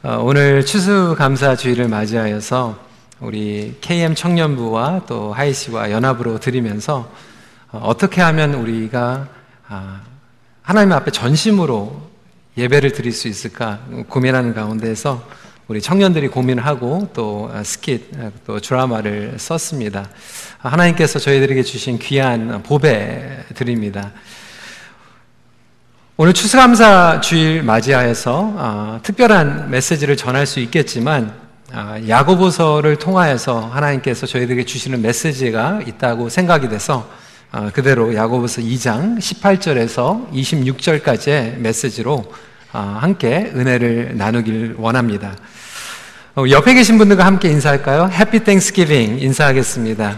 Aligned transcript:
어, 0.00 0.20
오늘 0.22 0.64
추수감사주의를 0.64 1.88
맞이하여서 1.88 2.78
우리 3.18 3.76
KM 3.80 4.14
청년부와 4.14 5.06
또 5.08 5.32
하이시와 5.32 5.90
연합으로 5.90 6.38
드리면서 6.38 7.10
어, 7.72 7.80
어떻게 7.82 8.20
하면 8.20 8.54
우리가 8.54 9.26
아, 9.66 10.00
하나님 10.62 10.92
앞에 10.92 11.10
전심으로 11.10 12.00
예배를 12.56 12.92
드릴 12.92 13.10
수 13.10 13.26
있을까 13.26 13.80
고민하는 14.08 14.54
가운데서 14.54 15.26
우리 15.66 15.82
청년들이 15.82 16.28
고민을 16.28 16.64
하고 16.64 17.10
또 17.12 17.50
스킷, 17.64 18.12
또 18.46 18.60
드라마를 18.60 19.34
썼습니다. 19.36 20.08
하나님께서 20.58 21.18
저희들에게 21.18 21.64
주신 21.64 21.98
귀한 21.98 22.62
보배 22.62 23.46
드립니다. 23.56 24.12
오늘 26.20 26.32
추수감사 26.32 27.20
주일 27.20 27.62
맞이하여서 27.62 28.52
어, 28.56 29.00
특별한 29.04 29.70
메시지를 29.70 30.16
전할 30.16 30.46
수 30.46 30.58
있겠지만 30.58 31.32
어, 31.72 31.94
야고보서를 32.08 32.96
통하여서 32.96 33.68
하나님께서 33.68 34.26
저희들에게 34.26 34.64
주시는 34.64 35.00
메시지가 35.00 35.82
있다고 35.86 36.28
생각이 36.28 36.68
돼서 36.68 37.08
어, 37.52 37.70
그대로 37.72 38.16
야고보서 38.16 38.62
2장 38.62 39.18
18절에서 39.18 40.32
26절까지의 40.32 41.58
메시지로 41.58 42.24
함께 42.72 43.52
은혜를 43.54 44.16
나누길 44.16 44.74
원합니다. 44.76 45.36
옆에 46.50 46.74
계신 46.74 46.98
분들과 46.98 47.24
함께 47.24 47.48
인사할까요? 47.48 48.10
해피 48.12 48.40
땡스기빙 48.40 49.20
인사하겠습니다. 49.20 50.16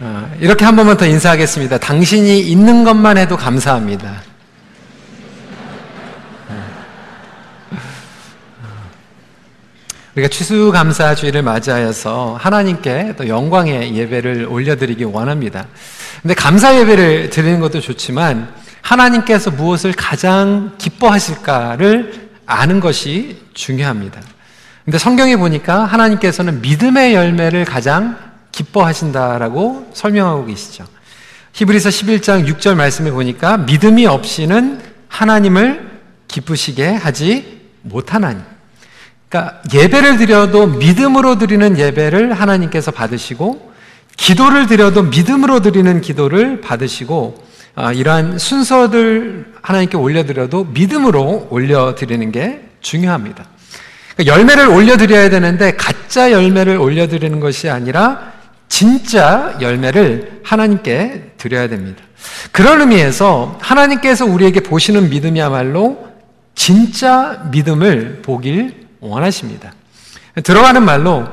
어, 0.00 0.28
이렇게 0.40 0.64
한 0.64 0.74
번만 0.74 0.96
더 0.96 1.06
인사하겠습니다. 1.06 1.78
당신이 1.78 2.40
있는 2.40 2.82
것만 2.82 3.16
해도 3.16 3.36
감사합니다. 3.36 4.22
어. 6.48 6.64
우리가 10.16 10.28
추수감사주의를 10.28 11.42
맞이하여서 11.42 12.38
하나님께 12.40 13.14
또 13.16 13.28
영광의 13.28 13.94
예배를 13.94 14.46
올려드리기 14.50 15.04
원합니다. 15.04 15.66
근데 16.22 16.34
감사 16.34 16.76
예배를 16.76 17.30
드리는 17.30 17.60
것도 17.60 17.80
좋지만 17.80 18.52
하나님께서 18.82 19.52
무엇을 19.52 19.92
가장 19.92 20.72
기뻐하실까를 20.76 22.30
아는 22.46 22.80
것이 22.80 23.40
중요합니다. 23.54 24.20
근데 24.84 24.98
성경에 24.98 25.36
보니까 25.36 25.84
하나님께서는 25.84 26.60
믿음의 26.60 27.14
열매를 27.14 27.64
가장 27.64 28.33
기뻐하신다라고 28.54 29.90
설명하고 29.92 30.46
계시죠. 30.46 30.84
히브리서 31.52 31.88
11장 31.88 32.46
6절 32.48 32.74
말씀에 32.76 33.10
보니까 33.10 33.58
믿음이 33.58 34.06
없이는 34.06 34.80
하나님을 35.08 36.00
기쁘시게 36.28 36.88
하지 36.88 37.62
못하나니. 37.82 38.40
그러니까 39.28 39.60
예배를 39.72 40.16
드려도 40.16 40.66
믿음으로 40.66 41.38
드리는 41.38 41.76
예배를 41.76 42.32
하나님께서 42.32 42.90
받으시고 42.90 43.72
기도를 44.16 44.66
드려도 44.66 45.02
믿음으로 45.02 45.60
드리는 45.60 46.00
기도를 46.00 46.60
받으시고 46.60 47.44
아, 47.76 47.92
이러한 47.92 48.38
순서들 48.38 49.52
하나님께 49.60 49.96
올려드려도 49.96 50.66
믿음으로 50.66 51.48
올려드리는 51.50 52.30
게 52.30 52.68
중요합니다. 52.80 53.46
그러니까 54.16 54.36
열매를 54.36 54.68
올려드려야 54.68 55.30
되는데 55.30 55.74
가짜 55.74 56.30
열매를 56.30 56.76
올려드리는 56.76 57.40
것이 57.40 57.68
아니라 57.68 58.33
진짜 58.74 59.56
열매를 59.60 60.40
하나님께 60.42 61.34
드려야 61.36 61.68
됩니다. 61.68 62.02
그런 62.50 62.80
의미에서 62.80 63.56
하나님께서 63.62 64.24
우리에게 64.24 64.58
보시는 64.58 65.10
믿음이야말로 65.10 66.08
진짜 66.56 67.46
믿음을 67.52 68.22
보길 68.22 68.88
원하십니다. 68.98 69.72
들어가는 70.42 70.84
말로 70.84 71.28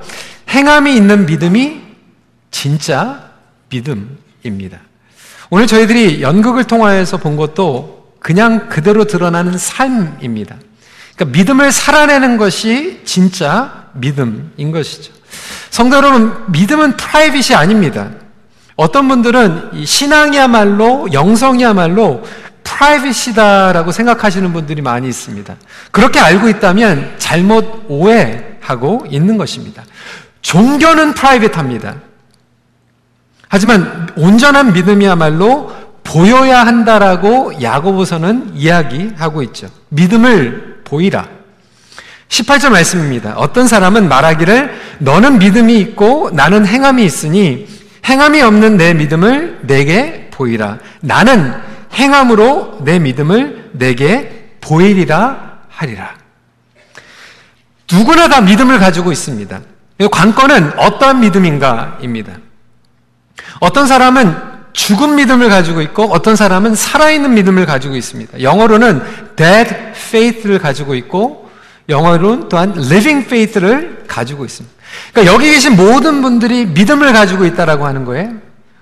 행함이 0.49 0.95
있는 0.95 1.25
믿음이 1.25 1.81
진짜 2.51 3.31
믿음입니다. 3.69 4.79
오늘 5.49 5.65
저희들이 5.65 6.21
연극을 6.21 6.65
통하여서 6.65 7.17
본 7.17 7.37
것도 7.37 8.17
그냥 8.19 8.69
그대로 8.69 9.05
드러나는 9.05 9.57
삶입니다. 9.57 10.57
그러니까 11.15 11.39
믿음을 11.39 11.71
살아내는 11.71 12.37
것이 12.37 13.01
진짜 13.03 13.89
믿음인 13.95 14.71
것이죠. 14.71 15.20
성도 15.69 15.97
여러분, 15.97 16.43
믿음은 16.47 16.97
private이 16.97 17.55
아닙니다. 17.55 18.09
어떤 18.75 19.07
분들은 19.07 19.85
신앙이야말로, 19.85 21.11
영성이야말로 21.13 22.23
private이다라고 22.63 23.91
생각하시는 23.91 24.53
분들이 24.53 24.81
많이 24.81 25.07
있습니다. 25.07 25.55
그렇게 25.91 26.19
알고 26.19 26.49
있다면 26.49 27.15
잘못 27.17 27.85
오해하고 27.87 29.05
있는 29.09 29.37
것입니다. 29.37 29.83
종교는 30.41 31.13
private합니다. 31.13 31.95
하지만 33.47 34.09
온전한 34.15 34.73
믿음이야말로 34.73 35.75
보여야 36.03 36.65
한다라고 36.65 37.61
야고보서는 37.61 38.53
이야기하고 38.55 39.43
있죠. 39.43 39.69
믿음을 39.89 40.81
보이라. 40.83 41.40
18절 42.31 42.69
말씀입니다. 42.69 43.33
어떤 43.35 43.67
사람은 43.67 44.07
말하기를 44.07 44.73
너는 44.99 45.37
믿음이 45.39 45.77
있고 45.79 46.29
나는 46.31 46.65
행함이 46.65 47.03
있으니 47.03 47.67
행함이 48.05 48.41
없는 48.41 48.77
내 48.77 48.93
믿음을 48.93 49.59
내게 49.63 50.29
보이라. 50.31 50.79
나는 51.01 51.53
행함으로 51.93 52.79
내 52.83 52.99
믿음을 52.99 53.71
내게 53.73 54.55
보이리라 54.61 55.59
하리라. 55.67 56.15
누구나 57.91 58.29
다 58.29 58.39
믿음을 58.39 58.79
가지고 58.79 59.11
있습니다. 59.11 59.59
관건은 60.09 60.79
어떠한 60.79 61.19
믿음인가입니다. 61.19 62.33
어떤 63.59 63.87
사람은 63.87 64.51
죽은 64.71 65.15
믿음을 65.15 65.49
가지고 65.49 65.81
있고 65.81 66.03
어떤 66.05 66.37
사람은 66.37 66.75
살아있는 66.75 67.33
믿음을 67.33 67.65
가지고 67.65 67.97
있습니다. 67.97 68.41
영어로는 68.41 69.03
dead 69.35 69.69
faith를 69.91 70.59
가지고 70.59 70.95
있고 70.95 71.40
영어로는 71.89 72.49
또한 72.49 72.71
living 72.71 73.25
faith를 73.25 74.03
가지고 74.07 74.45
있습니다. 74.45 74.75
그러니까 75.11 75.33
여기 75.33 75.51
계신 75.51 75.75
모든 75.75 76.21
분들이 76.21 76.65
믿음을 76.65 77.13
가지고 77.13 77.45
있다라고 77.45 77.85
하는 77.85 78.05
거예요. 78.05 78.33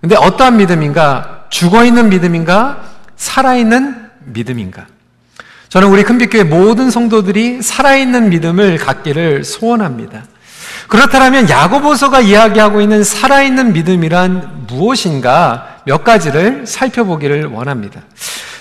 근데 0.02 0.16
어떠한 0.16 0.58
믿음인가? 0.58 1.46
죽어 1.50 1.84
있는 1.84 2.10
믿음인가? 2.10 2.84
살아 3.16 3.56
있는 3.56 3.96
믿음인가? 4.26 4.86
저는 5.70 5.88
우리 5.90 6.04
큰빛교회 6.04 6.44
모든 6.44 6.90
성도들이 6.90 7.62
살아있는 7.62 8.30
믿음을 8.30 8.78
갖기를 8.78 9.44
소원합니다. 9.44 10.24
그렇다면 10.88 11.48
야고보서가 11.48 12.22
이야기하고 12.22 12.82
있는 12.82 13.04
살아있는 13.04 13.74
믿음이란 13.74 14.66
무엇인가 14.68 15.78
몇 15.86 16.04
가지를 16.04 16.66
살펴보기를 16.66 17.46
원합니다. 17.46 18.02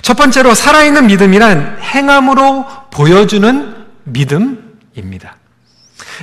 첫 0.03 0.17
번째로 0.19 0.55
살아있는 0.55 1.07
믿음이란 1.07 1.79
행함으로 1.81 2.67
보여주는 2.91 3.75
믿음입니다. 4.13 5.37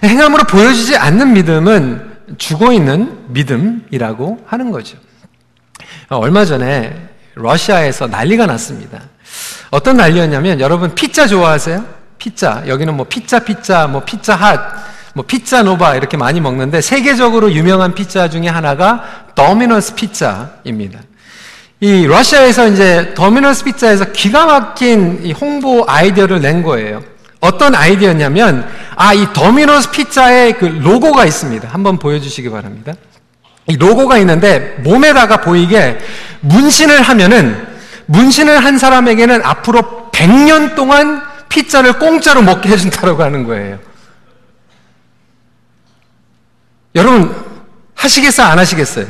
행함으로 0.03 0.43
보여주지 0.45 0.97
않는 0.97 1.33
믿음은 1.33 2.15
죽어 2.37 2.73
있는 2.73 3.25
믿음이라고 3.29 4.45
하는 4.45 4.71
거죠. 4.71 4.97
얼마 6.09 6.45
전에 6.45 7.09
러시아에서 7.35 8.07
난리가 8.07 8.45
났습니다. 8.45 9.01
어떤 9.71 9.97
난리였냐면 9.97 10.59
여러분 10.59 10.95
피자 10.95 11.27
좋아하세요? 11.27 11.85
피자 12.17 12.63
여기는 12.67 12.95
뭐 12.95 13.05
피자 13.07 13.39
피자 13.39 13.87
뭐 13.87 14.03
피자헛 14.03 14.95
뭐 15.15 15.23
피자 15.25 15.63
노바 15.63 15.95
이렇게 15.95 16.17
많이 16.17 16.41
먹는데 16.41 16.81
세계적으로 16.81 17.53
유명한 17.53 17.95
피자 17.95 18.29
중에 18.29 18.49
하나가 18.49 19.31
Domino's 19.33 19.95
피자입니다. 19.95 20.99
이 21.79 22.05
러시아에서 22.05 22.67
이제 22.67 23.13
더미너스 23.15 23.63
피자에서 23.63 24.11
기가 24.11 24.45
막힌 24.45 25.33
홍보 25.39 25.85
아이디어를 25.87 26.41
낸 26.41 26.63
거예요. 26.63 27.01
어떤 27.39 27.75
아이디어냐면 27.75 28.67
아 28.95 29.13
이 29.13 29.27
더미너스 29.33 29.91
피자에 29.91 30.53
그 30.53 30.65
로고가 30.65 31.25
있습니다. 31.25 31.67
한번 31.67 31.99
보여주시기 31.99 32.49
바랍니다. 32.49 32.93
이 33.67 33.75
로고가 33.77 34.17
있는데 34.19 34.77
몸에다가 34.83 35.37
보이게 35.41 35.97
문신을 36.41 37.01
하면은 37.01 37.67
문신을 38.05 38.63
한 38.63 38.77
사람에게는 38.77 39.43
앞으로 39.43 40.09
100년 40.11 40.75
동안 40.75 41.21
피자를 41.49 41.99
공짜로 41.99 42.41
먹게 42.41 42.69
해준다고 42.69 43.21
하는 43.21 43.45
거예요. 43.45 43.79
여러분 46.93 47.35
하시겠어요? 47.95 48.47
안 48.47 48.59
하시겠어요? 48.59 49.07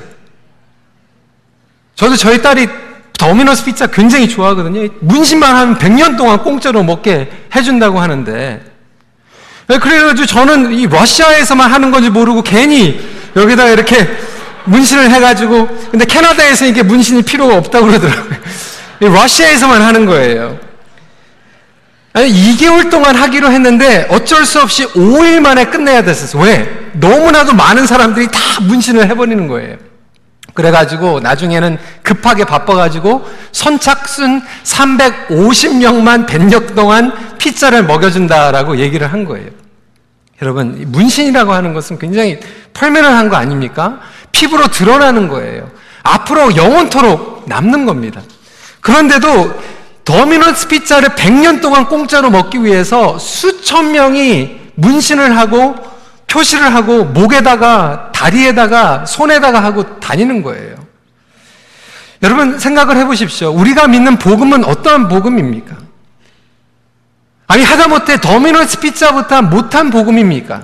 저도 1.96 2.16
저희 2.16 2.42
딸이 2.42 2.68
더미너스 3.18 3.66
피자 3.66 3.88
굉장히 3.88 4.28
좋아하거든요. 4.28 4.88
문신만 5.00 5.56
하면 5.56 5.78
100년 5.78 6.18
동안 6.18 6.40
공짜로 6.40 6.84
먹게 6.84 7.30
해준다고 7.56 8.00
하는데 8.00 8.64
네, 9.68 9.80
그래가지고 9.80 10.26
저는 10.26 10.74
이 10.74 10.86
러시아에서만 10.88 11.72
하는 11.72 11.92
건지 11.92 12.10
모르고 12.10 12.44
괜히 12.44 13.00
여기다가 13.36 13.70
이렇게 13.72 14.08
문신을 14.66 15.10
해가지고 15.12 15.68
근데 15.92 16.06
캐나다에서 16.06 16.66
이게 16.66 16.84
문신이 16.84 17.24
필요가 17.24 17.56
없다고 17.58 17.88
그러더라고요. 17.88 18.36
러시아에서만 19.00 19.82
하는 19.82 20.06
거예요. 20.06 20.60
아니, 22.14 22.32
2개월 22.32 22.90
동안 22.90 23.16
하기로 23.16 23.52
했는데 23.52 24.08
어쩔 24.10 24.46
수 24.46 24.62
없이 24.62 24.86
5일 24.86 25.42
만에 25.42 25.66
끝내야 25.66 26.04
됐었어. 26.04 26.40
왜? 26.40 26.90
너무나도 26.94 27.54
많은 27.54 27.86
사람들이 27.86 28.28
다 28.28 28.40
문신을 28.62 29.10
해버리는 29.10 29.48
거예요. 29.48 29.76
그래가지고 30.56 31.20
나중에는 31.20 31.78
급하게 32.02 32.46
바빠가지고 32.46 33.30
선착 33.52 34.08
순 34.08 34.42
350명만 34.64 36.26
100년 36.26 36.74
동안 36.76 37.14
피자를 37.38 37.84
먹여준다라고 37.84 38.78
얘기를 38.78 39.12
한 39.12 39.26
거예요. 39.26 39.50
여러분, 40.42 40.86
문신이라고 40.88 41.54
하는 41.54 41.74
것은 41.74 42.00
굉장히 42.00 42.40
펄면을 42.74 43.10
한 43.10 43.30
거 43.30 43.36
아닙니까? 43.36 44.00
피부로 44.32 44.68
드러나는 44.68 45.28
거예요. 45.28 45.70
앞으로 46.04 46.56
영원토록 46.56 47.44
남는 47.48 47.86
겁니다. 47.86 48.22
그런데도 48.82 49.60
더미너스 50.06 50.68
피자를 50.68 51.10
100년 51.10 51.62
동안 51.62 51.86
공짜로 51.88 52.30
먹기 52.30 52.64
위해서 52.64 53.18
수천 53.18 53.92
명이 53.92 54.58
문신을 54.76 55.36
하고 55.38 55.76
표시를 56.28 56.74
하고 56.74 57.06
목에다가 57.06 58.12
다리에다가 58.14 59.06
손에다가 59.06 59.64
하고 59.64 60.00
다니는 60.00 60.42
거예요. 60.44 60.76
여러분 62.24 62.58
생각을 62.60 62.98
해보십시오. 62.98 63.52
우리가 63.52 63.88
믿는 63.88 64.18
복음은 64.18 64.66
어떠한 64.66 65.08
복음입니까? 65.08 65.76
아니 67.48 67.64
하다못해 67.64 68.20
더미너스 68.22 68.80
피자부터 68.80 69.44
못한 69.44 69.90
복음입니까? 69.90 70.64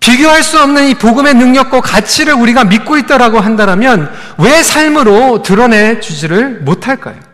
비교할 0.00 0.42
수 0.42 0.60
없는 0.60 0.88
이 0.88 0.94
복음의 0.94 1.34
능력과 1.34 1.80
가치를 1.80 2.34
우리가 2.34 2.64
믿고 2.64 2.96
있다라고 2.96 3.40
한다면 3.40 4.10
왜 4.38 4.62
삶으로 4.62 5.42
드러내 5.42 6.00
주지를 6.00 6.60
못할까요? 6.60 7.27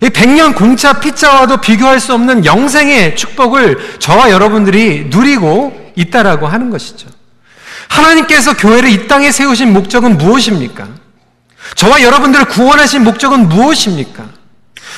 이 0.00 0.10
백년 0.10 0.54
공차 0.54 1.00
피자와도 1.00 1.58
비교할 1.58 1.98
수 1.98 2.14
없는 2.14 2.44
영생의 2.44 3.16
축복을 3.16 3.98
저와 3.98 4.30
여러분들이 4.30 5.06
누리고 5.10 5.92
있다라고 5.96 6.46
하는 6.46 6.70
것이죠. 6.70 7.08
하나님께서 7.88 8.56
교회를 8.56 8.90
이 8.90 9.08
땅에 9.08 9.32
세우신 9.32 9.72
목적은 9.72 10.18
무엇입니까? 10.18 10.86
저와 11.74 12.02
여러분들을 12.02 12.46
구원하신 12.46 13.02
목적은 13.02 13.48
무엇입니까? 13.48 14.24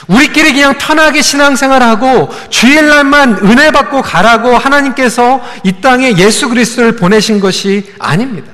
우리끼리 0.06 0.52
그냥 0.52 0.76
편하게 0.78 1.22
신앙생활하고 1.22 2.30
주일날만 2.48 3.40
은혜 3.44 3.70
받고 3.70 4.02
가라고 4.02 4.56
하나님께서 4.56 5.40
이 5.62 5.80
땅에 5.80 6.16
예수 6.16 6.48
그리스도를 6.48 6.96
보내신 6.96 7.40
것이 7.40 7.92
아닙니다. 7.98 8.52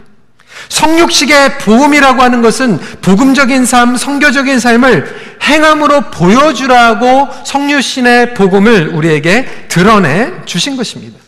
성육식의 0.68 1.58
보험이라고 1.58 2.22
하는 2.22 2.42
것은 2.42 2.80
복음적인 3.00 3.64
삶, 3.64 3.96
성교적인 3.96 4.58
삶을 4.58 5.25
행함으로 5.42 6.10
보여주라고 6.10 7.28
성유신의 7.44 8.34
복음을 8.34 8.88
우리에게 8.88 9.66
드러내 9.68 10.32
주신 10.44 10.76
것입니다. 10.76 11.18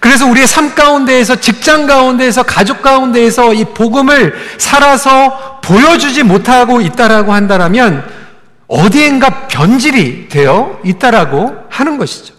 그래서 0.00 0.26
우리의 0.26 0.46
삶 0.46 0.74
가운데에서 0.74 1.36
직장 1.36 1.86
가운데에서 1.86 2.42
가족 2.42 2.82
가운데에서 2.82 3.54
이 3.54 3.64
복음을 3.64 4.34
살아서 4.58 5.60
보여주지 5.62 6.22
못하고 6.22 6.80
있다라고 6.80 7.32
한다면 7.32 8.04
어디엔가 8.68 9.48
변질이 9.48 10.28
되어 10.28 10.80
있다라고 10.84 11.56
하는 11.68 11.98
것이죠. 11.98 12.34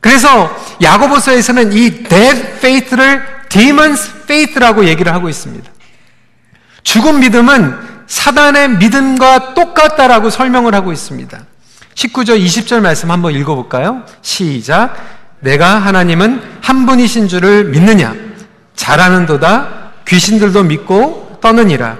그래서 0.00 0.54
야고보서에서는 0.82 1.72
이 1.72 2.02
dead 2.04 2.38
faith를 2.58 3.22
demons 3.48 4.10
faith라고 4.24 4.86
얘기를 4.86 5.12
하고 5.12 5.28
있습니다. 5.28 5.70
죽은 6.82 7.20
믿음은 7.20 7.97
사단의 8.08 8.70
믿음과 8.78 9.54
똑같다라고 9.54 10.30
설명을 10.30 10.74
하고 10.74 10.92
있습니다. 10.92 11.38
19절 11.94 12.42
20절 12.44 12.80
말씀 12.80 13.10
한번 13.10 13.34
읽어볼까요? 13.34 14.02
시작. 14.22 14.96
내가 15.40 15.78
하나님은 15.78 16.42
한 16.60 16.86
분이신 16.86 17.28
줄을 17.28 17.64
믿느냐? 17.64 18.14
잘하는도다 18.74 19.68
귀신들도 20.06 20.64
믿고 20.64 21.38
떠느니라. 21.40 21.96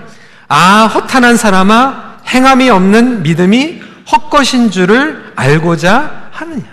아 0.48 0.86
허탄한 0.86 1.36
사람아 1.36 2.18
행함이 2.26 2.70
없는 2.70 3.22
믿음이 3.22 3.80
헛것인 4.10 4.70
줄을 4.70 5.32
알고자 5.36 6.30
하느냐. 6.32 6.64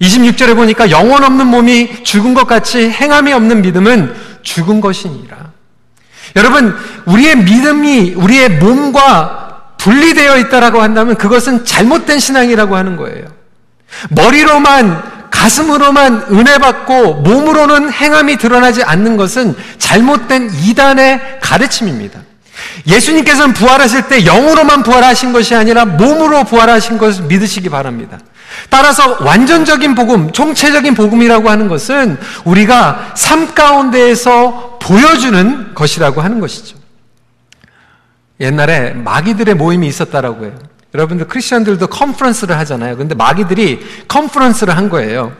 26절에 0.00 0.54
보니까 0.56 0.90
영혼 0.90 1.24
없는 1.24 1.46
몸이 1.46 2.04
죽은 2.04 2.34
것 2.34 2.46
같이 2.46 2.90
행함이 2.90 3.32
없는 3.32 3.62
믿음은 3.62 4.14
죽은 4.42 4.80
것이니라. 4.80 5.45
여러분, 6.36 6.76
우리의 7.06 7.36
믿음이 7.38 8.14
우리의 8.14 8.50
몸과 8.50 9.46
분리되어 9.78 10.38
있다라고 10.38 10.82
한다면 10.82 11.16
그것은 11.16 11.64
잘못된 11.64 12.20
신앙이라고 12.20 12.76
하는 12.76 12.96
거예요. 12.96 13.26
머리로만 14.10 15.30
가슴으로만 15.30 16.26
은혜 16.30 16.58
받고 16.58 17.14
몸으로는 17.14 17.92
행함이 17.92 18.36
드러나지 18.36 18.82
않는 18.82 19.16
것은 19.16 19.54
잘못된 19.78 20.50
이단의 20.52 21.38
가르침입니다. 21.40 22.20
예수님께서는 22.86 23.54
부활하실 23.54 24.08
때 24.08 24.24
영으로만 24.24 24.82
부활하신 24.82 25.32
것이 25.32 25.54
아니라 25.54 25.84
몸으로 25.84 26.44
부활하신 26.44 26.98
것을 26.98 27.24
믿으시기 27.24 27.68
바랍니다. 27.68 28.18
따라서 28.68 29.18
완전적인 29.22 29.94
복음, 29.94 30.32
총체적인 30.32 30.94
복음이라고 30.94 31.48
하는 31.50 31.68
것은 31.68 32.18
우리가 32.44 33.12
삶 33.14 33.54
가운데에서 33.54 34.78
보여주는 34.80 35.74
것이라고 35.74 36.20
하는 36.20 36.40
것이죠. 36.40 36.76
옛날에 38.40 38.90
마귀들의 38.90 39.54
모임이 39.54 39.86
있었다라고 39.86 40.44
해요. 40.44 40.58
여러분들 40.94 41.28
크리스천들도 41.28 41.86
컨퍼런스를 41.86 42.56
하잖아요. 42.58 42.96
근데 42.96 43.14
마귀들이 43.14 43.80
컨퍼런스를 44.08 44.76
한 44.76 44.88
거예요. 44.88 45.32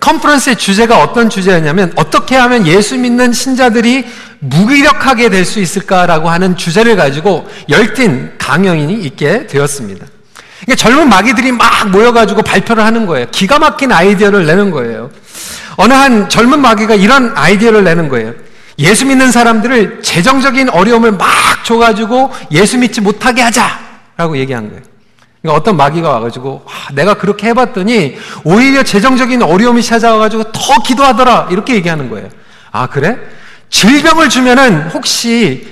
컨퍼런스의 0.00 0.56
주제가 0.56 1.02
어떤 1.02 1.28
주제였냐면 1.28 1.92
어떻게 1.96 2.34
하면 2.36 2.66
예수 2.66 2.96
믿는 2.96 3.32
신자들이 3.32 4.06
무기력하게 4.38 5.28
될 5.28 5.44
수 5.44 5.60
있을까라고 5.60 6.30
하는 6.30 6.56
주제를 6.56 6.96
가지고 6.96 7.46
열띤 7.68 8.32
강연이 8.38 8.94
있게 8.94 9.46
되었습니다. 9.46 10.06
그러니까 10.62 10.76
젊은 10.76 11.08
마귀들이 11.08 11.52
막 11.52 11.90
모여가지고 11.90 12.42
발표를 12.42 12.84
하는 12.84 13.06
거예요. 13.06 13.26
기가 13.30 13.58
막힌 13.58 13.92
아이디어를 13.92 14.46
내는 14.46 14.70
거예요. 14.70 15.10
어느 15.76 15.92
한 15.92 16.28
젊은 16.28 16.60
마귀가 16.60 16.94
이런 16.94 17.32
아이디어를 17.36 17.84
내는 17.84 18.08
거예요. 18.08 18.32
예수 18.78 19.06
믿는 19.06 19.30
사람들을 19.30 20.02
재정적인 20.02 20.70
어려움을 20.70 21.12
막 21.12 21.28
줘가지고 21.64 22.32
예수 22.52 22.78
믿지 22.78 23.00
못하게 23.00 23.42
하자라고 23.42 24.36
얘기한 24.38 24.68
거예요. 24.68 24.82
그러니까 25.42 25.60
어떤 25.60 25.76
마귀가 25.76 26.08
와가지고 26.08 26.62
와, 26.64 26.72
내가 26.92 27.14
그렇게 27.14 27.48
해봤더니 27.48 28.16
오히려 28.44 28.82
재정적인 28.84 29.42
어려움이 29.42 29.82
찾아와가지고 29.82 30.52
더 30.52 30.82
기도하더라 30.84 31.48
이렇게 31.50 31.74
얘기하는 31.74 32.08
거예요. 32.08 32.28
아 32.70 32.86
그래? 32.86 33.18
질병을 33.68 34.28
주면은 34.28 34.88
혹시 34.90 35.66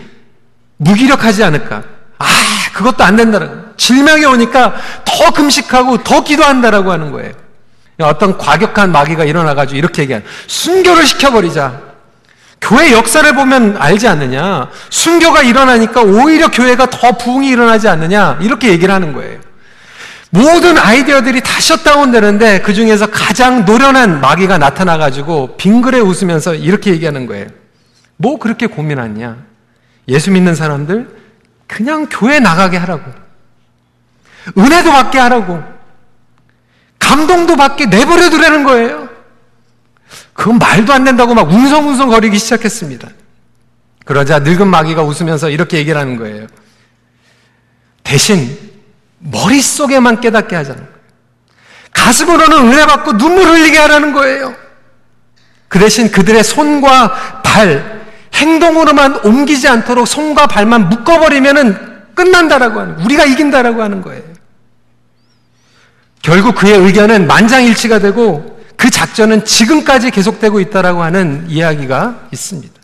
무기력하지 0.79 1.45
않을까? 1.45 1.85
아 2.19 2.27
그것도 2.73 3.05
안 3.05 3.17
된다는 3.17 3.60
질병이 3.77 4.25
오니까 4.25 4.75
더 5.05 5.31
금식하고 5.33 6.03
더 6.05 6.23
기도한다라고 6.25 6.93
하는 6.93 7.13
거예요. 7.13 7.33
어떤 8.01 8.39
과격한 8.39 8.93
마귀가 8.93 9.25
일어나가지고 9.25 9.77
이렇게 9.77 10.03
얘기하는 10.03 10.27
순교를 10.47 11.07
시켜버리자. 11.07 11.91
교회 12.61 12.93
역사를 12.93 13.31
보면 13.35 13.77
알지 13.79 14.07
않느냐? 14.07 14.69
순교가 14.91 15.43
일어나니까 15.43 16.03
오히려 16.03 16.51
교회가 16.51 16.91
더 16.91 17.13
부흥이 17.13 17.49
일어나지 17.49 17.89
않느냐? 17.89 18.39
이렇게 18.41 18.69
얘기를 18.69 18.93
하는 18.95 19.13
거예요. 19.13 19.41
모든 20.31 20.79
아이디어들이 20.79 21.41
다 21.41 21.61
셧다운 21.61 22.13
되는데 22.13 22.61
그 22.61 22.73
중에서 22.73 23.07
가장 23.07 23.65
노련한 23.65 24.21
마귀가 24.21 24.59
나타나가지고 24.59 25.57
빙그레 25.57 25.99
웃으면서 26.01 26.55
이렇게 26.55 26.93
얘기하는 26.93 27.27
거예요. 27.27 27.47
뭐 28.17 28.39
그렇게 28.39 28.67
고민하냐? 28.67 29.37
예수 30.09 30.31
믿는 30.31 30.55
사람들 30.55 31.09
그냥 31.67 32.07
교회 32.11 32.39
나가게 32.39 32.77
하라고. 32.77 33.20
은혜도 34.57 34.91
받게 34.91 35.19
하라고. 35.19 35.63
감동도 36.99 37.57
받게 37.57 37.87
내버려 37.87 38.31
두라는 38.31 38.65
거예요. 38.65 39.09
그건 40.33 40.59
말도 40.59 40.93
안 40.93 41.05
된다고 41.05 41.35
막 41.35 41.51
웅성웅성 41.51 42.09
거리기 42.09 42.39
시작했습니다. 42.39 43.09
그러자 44.05 44.41
늙은 44.41 44.69
마귀가 44.69 45.03
웃으면서 45.03 45.51
이렇게 45.51 45.79
얘기를 45.79 46.01
하는 46.01 46.17
거예요. 46.17 46.47
대신 48.03 48.57
머릿속에만 49.19 50.21
깨닫게 50.21 50.57
하자는 50.57 50.81
거예요. 50.81 51.01
가슴으로는 51.93 52.73
은혜 52.73 52.87
받고 52.87 53.19
눈물 53.19 53.47
흘리게 53.47 53.79
하라는 53.79 54.13
거예요. 54.13 54.55
그 55.69 55.79
대신 55.79 56.11
그들의 56.11 56.43
손과 56.43 57.43
발, 57.43 58.01
행동으로만 58.35 59.21
옮기지 59.25 59.69
않도록 59.69 60.09
손과 60.09 60.47
발만 60.47 60.89
묶어버리면은 60.89 61.90
끝난다라고 62.15 62.81
하는, 62.81 63.01
우리가 63.01 63.25
이긴다라고 63.25 63.83
하는 63.83 64.03
거예요. 64.03 64.23
결국 66.23 66.55
그의 66.55 66.79
의견은 66.79 67.27
만장일치가 67.27 67.99
되고 67.99 68.61
그 68.77 68.91
작전은 68.91 69.45
지금까지 69.45 70.11
계속되고 70.11 70.61
있다라고 70.61 71.03
하는 71.03 71.45
이야기가 71.49 72.29
있습니다. 72.33 72.75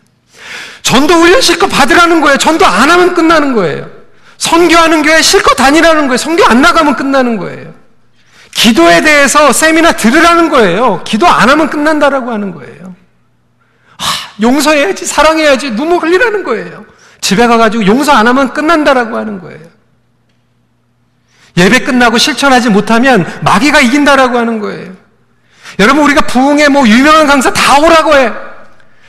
전도 0.81 1.13
훈련 1.15 1.41
실컷 1.41 1.67
받으라는 1.67 2.21
거예요. 2.21 2.37
전도 2.37 2.65
안 2.65 2.89
하면 2.89 3.13
끝나는 3.13 3.53
거예요. 3.53 3.89
성교하는 4.37 5.01
교회 5.01 5.21
실컷 5.21 5.55
다니라는 5.55 6.07
거예요. 6.07 6.17
성교 6.17 6.45
안 6.45 6.61
나가면 6.61 6.95
끝나는 6.95 7.37
거예요. 7.37 7.73
기도에 8.53 9.01
대해서 9.01 9.51
세미나 9.51 9.93
들으라는 9.93 10.49
거예요. 10.49 11.03
기도 11.03 11.27
안 11.27 11.49
하면 11.49 11.69
끝난다라고 11.69 12.31
하는 12.31 12.53
거예요. 12.53 12.95
하, 13.97 14.41
용서해야지, 14.41 15.05
사랑해야지, 15.05 15.71
눈물 15.71 15.99
흘리라는 15.99 16.43
거예요. 16.43 16.85
집에 17.27 17.45
가가지고 17.45 17.85
용서 17.87 18.13
안 18.13 18.25
하면 18.25 18.53
끝난다라고 18.53 19.17
하는 19.17 19.41
거예요. 19.41 19.59
예배 21.57 21.79
끝나고 21.79 22.17
실천하지 22.17 22.69
못하면 22.69 23.25
마귀가 23.41 23.81
이긴다라고 23.81 24.37
하는 24.37 24.59
거예요. 24.59 24.93
여러분, 25.79 26.05
우리가 26.05 26.21
부흥에 26.21 26.69
뭐 26.69 26.87
유명한 26.87 27.27
강사 27.27 27.51
다 27.51 27.79
오라고 27.79 28.15
해. 28.15 28.31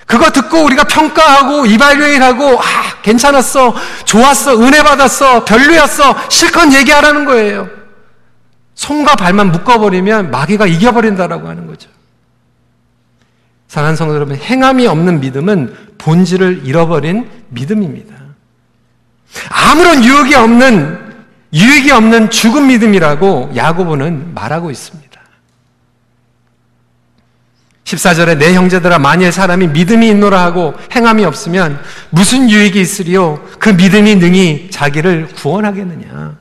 그거 0.05 0.31
듣고 0.33 0.65
우리가 0.65 0.83
평가하고 0.83 1.67
이발레이하고 1.67 2.59
아, 2.59 2.65
괜찮았어. 3.03 3.73
좋았어. 4.05 4.59
은혜 4.63 4.83
받았어. 4.83 5.45
별로였어. 5.45 6.17
실컷 6.29 6.73
얘기하라는 6.73 7.25
거예요. 7.25 7.69
손과 8.75 9.15
발만 9.15 9.53
묶어버리면 9.53 10.33
마귀가 10.33 10.67
이겨버린다라고 10.67 11.47
하는 11.47 11.69
거죠. 11.69 11.89
사랑하는 13.69 13.97
성도 13.97 14.15
여러분, 14.15 14.37
행함이 14.37 14.87
없는 14.87 15.21
믿음은 15.21 15.77
본질을 15.99 16.63
잃어버린 16.65 17.29
믿음입니다. 17.49 18.15
아무런 19.51 20.03
유혹이 20.03 20.35
없는 20.35 21.07
유익이 21.53 21.91
없는 21.91 22.31
죽은 22.31 22.67
믿음이라고 22.67 23.53
야고보는 23.55 24.35
말하고 24.35 24.71
있습니다. 24.71 25.09
14절에 27.85 28.37
내 28.37 28.55
형제들아 28.55 28.99
만일 28.99 29.33
사람이 29.33 29.69
믿음이 29.69 30.09
있노라 30.11 30.43
하고 30.43 30.75
행함이 30.93 31.25
없으면 31.25 31.81
무슨 32.11 32.51
유익이 32.51 32.79
있으리요? 32.79 33.43
그 33.59 33.71
믿음이 33.71 34.17
능히 34.17 34.71
자기를 34.71 35.29
구원하겠느냐? 35.29 36.37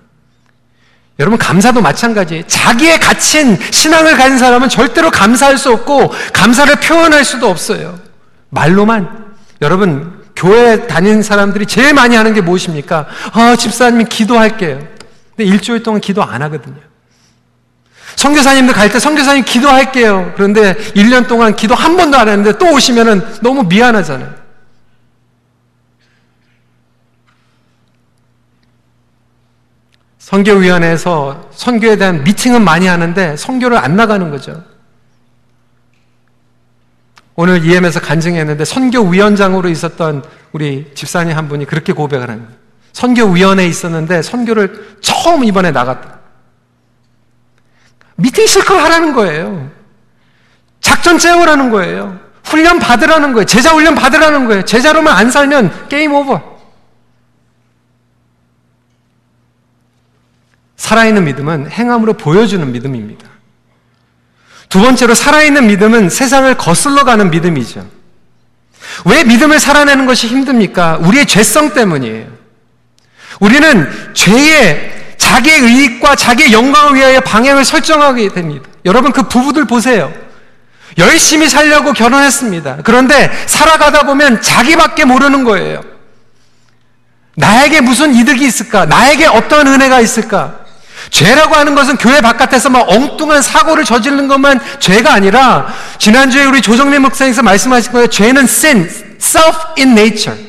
여러분 1.19 1.39
감사도 1.39 1.81
마찬가지예요. 1.81 2.43
자기의 2.47 2.99
갇힌 2.99 3.57
신앙을 3.71 4.17
가진 4.17 4.37
사람은 4.37 4.69
절대로 4.69 5.09
감사할 5.09 5.57
수 5.57 5.71
없고 5.71 6.13
감사를 6.33 6.75
표현할 6.75 7.25
수도 7.25 7.49
없어요. 7.49 7.99
말로만 8.49 9.25
여러분 9.61 10.21
교회 10.35 10.85
다닌 10.85 11.23
사람들이 11.23 11.65
제일 11.65 11.93
많이 11.93 12.15
하는 12.15 12.33
게 12.33 12.41
무엇입니까? 12.41 13.07
아, 13.33 13.55
집사님이 13.55 14.05
기도할게요. 14.05 14.79
근데 15.35 15.51
일주일 15.51 15.81
동안 15.81 15.99
기도 15.99 16.23
안 16.23 16.43
하거든요. 16.43 16.77
성교사님들 18.15 18.73
갈 18.73 18.89
때 18.91 18.99
성교사님 18.99 19.43
기도할게요. 19.43 20.33
그런데 20.35 20.75
1년 20.95 21.27
동안 21.27 21.55
기도 21.55 21.75
한 21.75 21.97
번도 21.97 22.17
안 22.17 22.27
했는데 22.29 22.57
또 22.57 22.71
오시면은 22.73 23.23
너무 23.41 23.63
미안하잖아요. 23.63 24.29
선교위원회에서 30.27 31.49
선교에 31.53 31.95
대한 31.95 32.21
미팅은 32.25 32.61
많이 32.61 32.85
하는데 32.85 33.37
선교를 33.37 33.77
안 33.77 33.95
나가는 33.95 34.29
거죠. 34.29 34.61
오늘 37.35 37.63
EM에서 37.63 38.01
간증했는데 38.01 38.65
선교위원장으로 38.65 39.69
있었던 39.69 40.25
우리 40.51 40.91
집사님 40.95 41.37
한 41.37 41.47
분이 41.47 41.63
그렇게 41.65 41.93
고백을 41.93 42.29
합니다. 42.29 42.53
선교위원회에 42.91 43.67
있었는데 43.67 44.21
선교를 44.21 44.97
처음 44.99 45.45
이번에 45.45 45.71
나갔다. 45.71 46.19
미팅 48.17 48.47
실컷 48.47 48.75
하라는 48.79 49.13
거예요. 49.13 49.71
작전 50.81 51.17
채우라는 51.19 51.69
거예요. 51.69 52.19
훈련 52.43 52.79
받으라는 52.79 53.31
거예요. 53.31 53.45
제자 53.45 53.71
훈련 53.71 53.95
받으라는 53.95 54.47
거예요. 54.47 54.65
제자로만 54.65 55.15
안 55.15 55.31
살면 55.31 55.87
게임 55.87 56.13
오버. 56.13 56.56
살아있는 60.77 61.25
믿음은 61.25 61.69
행함으로 61.69 62.13
보여주는 62.13 62.71
믿음입니다. 62.71 63.27
두 64.69 64.79
번째로 64.81 65.13
살아있는 65.13 65.67
믿음은 65.67 66.09
세상을 66.09 66.53
거슬러 66.55 67.03
가는 67.03 67.29
믿음이죠. 67.29 67.85
왜 69.05 69.23
믿음을 69.23 69.59
살아내는 69.59 70.05
것이 70.05 70.27
힘듭니까? 70.27 70.97
우리의 71.01 71.25
죄성 71.25 71.73
때문이에요. 71.73 72.27
우리는 73.39 74.13
죄의 74.13 75.15
자기의 75.17 75.59
의익과 75.59 76.15
자기의 76.15 76.53
영광을 76.53 76.95
위하여 76.95 77.19
방향을 77.21 77.65
설정하게 77.65 78.29
됩니다. 78.29 78.69
여러분 78.85 79.11
그 79.11 79.23
부부들 79.23 79.65
보세요. 79.65 80.13
열심히 80.97 81.47
살려고 81.49 81.93
결혼했습니다. 81.93 82.77
그런데 82.83 83.31
살아가다 83.45 84.03
보면 84.03 84.41
자기밖에 84.41 85.05
모르는 85.05 85.43
거예요. 85.43 85.81
나에게 87.35 87.81
무슨 87.81 88.15
이득이 88.15 88.45
있을까? 88.45 88.85
나에게 88.85 89.27
어떤 89.27 89.67
은혜가 89.67 90.01
있을까? 90.01 90.66
죄라고 91.09 91.55
하는 91.55 91.75
것은 91.75 91.97
교회 91.97 92.21
바깥에서 92.21 92.69
막 92.69 92.89
엉뚱한 92.89 93.41
사고를 93.41 93.85
저지르는 93.85 94.27
것만 94.27 94.59
죄가 94.79 95.13
아니라 95.13 95.73
지난주에 95.97 96.45
우리 96.45 96.61
조정민 96.61 97.01
목사님께서 97.01 97.43
말씀하신 97.43 97.91
거예요. 97.91 98.07
죄는 98.07 98.43
sin, 98.43 98.89
self 99.19 99.57
in 99.77 99.91
nature. 99.91 100.39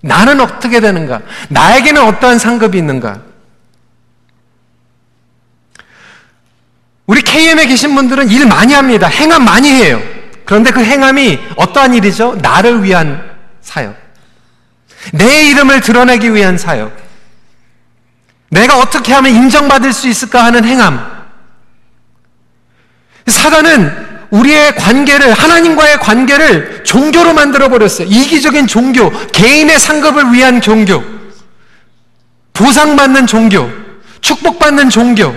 나는 0.00 0.40
어떻게 0.40 0.80
되는가? 0.80 1.22
나에게는 1.48 2.02
어떠한 2.02 2.38
상급이 2.38 2.78
있는가? 2.78 3.20
우리 7.06 7.22
KM에 7.22 7.66
계신 7.66 7.94
분들은 7.94 8.30
일 8.30 8.46
많이 8.46 8.74
합니다. 8.74 9.06
행함 9.06 9.44
많이 9.44 9.70
해요. 9.70 10.00
그런데 10.44 10.70
그 10.70 10.82
행함이 10.82 11.38
어떠한 11.56 11.94
일이죠? 11.94 12.36
나를 12.40 12.82
위한 12.82 13.30
사역. 13.60 13.96
내 15.12 15.48
이름을 15.50 15.80
드러내기 15.80 16.34
위한 16.34 16.58
사역. 16.58 17.01
내가 18.52 18.78
어떻게 18.78 19.14
하면 19.14 19.34
인정받을 19.34 19.94
수 19.94 20.08
있을까 20.08 20.44
하는 20.44 20.64
행함. 20.64 21.10
사단은 23.26 24.26
우리의 24.28 24.76
관계를, 24.76 25.32
하나님과의 25.32 25.98
관계를 26.00 26.84
종교로 26.84 27.32
만들어버렸어요. 27.32 28.08
이기적인 28.08 28.66
종교, 28.66 29.10
개인의 29.28 29.78
상급을 29.78 30.32
위한 30.34 30.60
종교, 30.60 31.02
보상받는 32.52 33.26
종교, 33.26 33.70
축복받는 34.20 34.90
종교. 34.90 35.34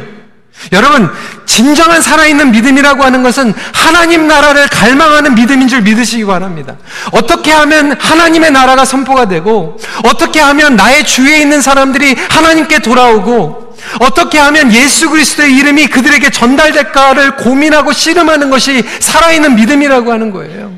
여러분, 0.72 1.12
진정한 1.46 2.02
살아있는 2.02 2.52
믿음이라고 2.52 3.04
하는 3.04 3.24
것은 3.24 3.54
하나님 3.74 4.28
나라를 4.28 4.68
갈망하는 4.68 5.36
믿음인 5.36 5.68
줄 5.68 5.82
믿으시기 5.82 6.26
바랍니다. 6.26 6.76
어떻게 7.12 7.52
하면 7.52 8.00
하나님의 8.00 8.52
나라가 8.52 8.84
선포가 8.84 9.28
되고, 9.28 9.78
어떻게 10.06 10.40
하면 10.40 10.76
나의 10.76 11.06
주위에 11.06 11.40
있는 11.40 11.62
사람들이 11.62 12.16
하나님께 12.30 12.80
돌아오고, 12.80 13.76
어떻게 14.00 14.40
하면 14.40 14.74
예수 14.74 15.10
그리스도의 15.10 15.56
이름이 15.56 15.88
그들에게 15.88 16.30
전달될까를 16.30 17.36
고민하고 17.36 17.94
씨름하는 17.94 18.50
것이 18.50 18.84
살아있는 19.00 19.56
믿음이라고 19.56 20.12
하는 20.12 20.32
거예요. 20.32 20.74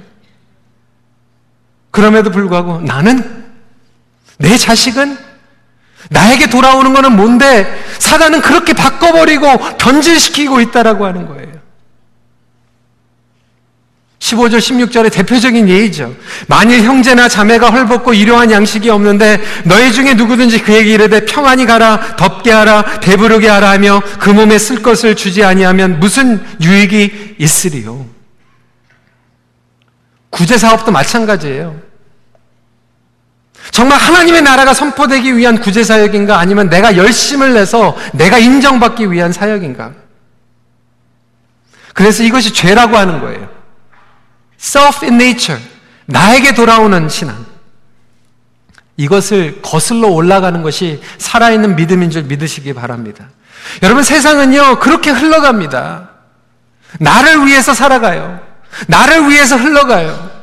그럼에도 1.91 2.29
불구하고 2.29 2.81
나는 2.81 3.45
내 4.37 4.57
자식은 4.57 5.26
나에게 6.09 6.49
돌아오는 6.49 6.93
것은 6.93 7.15
뭔데 7.15 7.83
사단은 7.99 8.41
그렇게 8.41 8.73
바꿔버리고 8.73 9.57
변질시키고 9.77 10.61
있다라고 10.61 11.05
하는 11.05 11.27
거예요. 11.27 11.47
15절, 14.19 14.57
16절의 14.57 15.11
대표적인 15.11 15.69
예의죠. 15.69 16.13
만일 16.47 16.81
형제나 16.81 17.29
자매가 17.29 17.69
헐벗고 17.69 18.13
일용한 18.13 18.51
양식이 18.51 18.89
없는데 18.89 19.39
너희 19.63 19.93
중에 19.93 20.15
누구든지 20.15 20.63
그에게 20.63 20.93
이르되 20.93 21.25
평안히 21.25 21.65
가라, 21.65 22.15
덥게 22.17 22.51
하라, 22.51 22.99
배부르게 22.99 23.47
하라 23.47 23.69
하며 23.69 24.01
그 24.19 24.29
몸에 24.29 24.57
쓸 24.57 24.81
것을 24.81 25.15
주지 25.15 25.43
아니하면 25.43 25.99
무슨 25.99 26.43
유익이 26.61 27.35
있으리요? 27.37 28.05
구제 30.29 30.57
사업도 30.57 30.91
마찬가지예요. 30.91 31.86
정말 33.71 33.99
하나님의 33.99 34.41
나라가 34.41 34.73
선포되기 34.73 35.35
위한 35.35 35.59
구제 35.59 35.83
사역인가 35.83 36.39
아니면 36.39 36.69
내가 36.69 36.95
열심을 36.97 37.53
내서 37.53 37.95
내가 38.13 38.37
인정받기 38.37 39.11
위한 39.11 39.31
사역인가? 39.31 39.91
그래서 41.93 42.23
이것이 42.23 42.53
죄라고 42.53 42.97
하는 42.97 43.19
거예요. 43.19 43.49
self 44.59 45.05
in 45.05 45.15
nature. 45.15 45.61
나에게 46.05 46.53
돌아오는 46.53 47.09
신앙. 47.09 47.45
이것을 48.95 49.61
거슬러 49.61 50.07
올라가는 50.07 50.61
것이 50.63 51.01
살아있는 51.17 51.75
믿음인 51.75 52.09
줄 52.09 52.23
믿으시기 52.23 52.73
바랍니다. 52.73 53.25
여러분 53.83 54.03
세상은요, 54.03 54.79
그렇게 54.79 55.11
흘러갑니다. 55.11 56.09
나를 56.99 57.45
위해서 57.45 57.73
살아가요. 57.73 58.39
나를 58.87 59.29
위해서 59.29 59.55
흘러가요. 59.55 60.36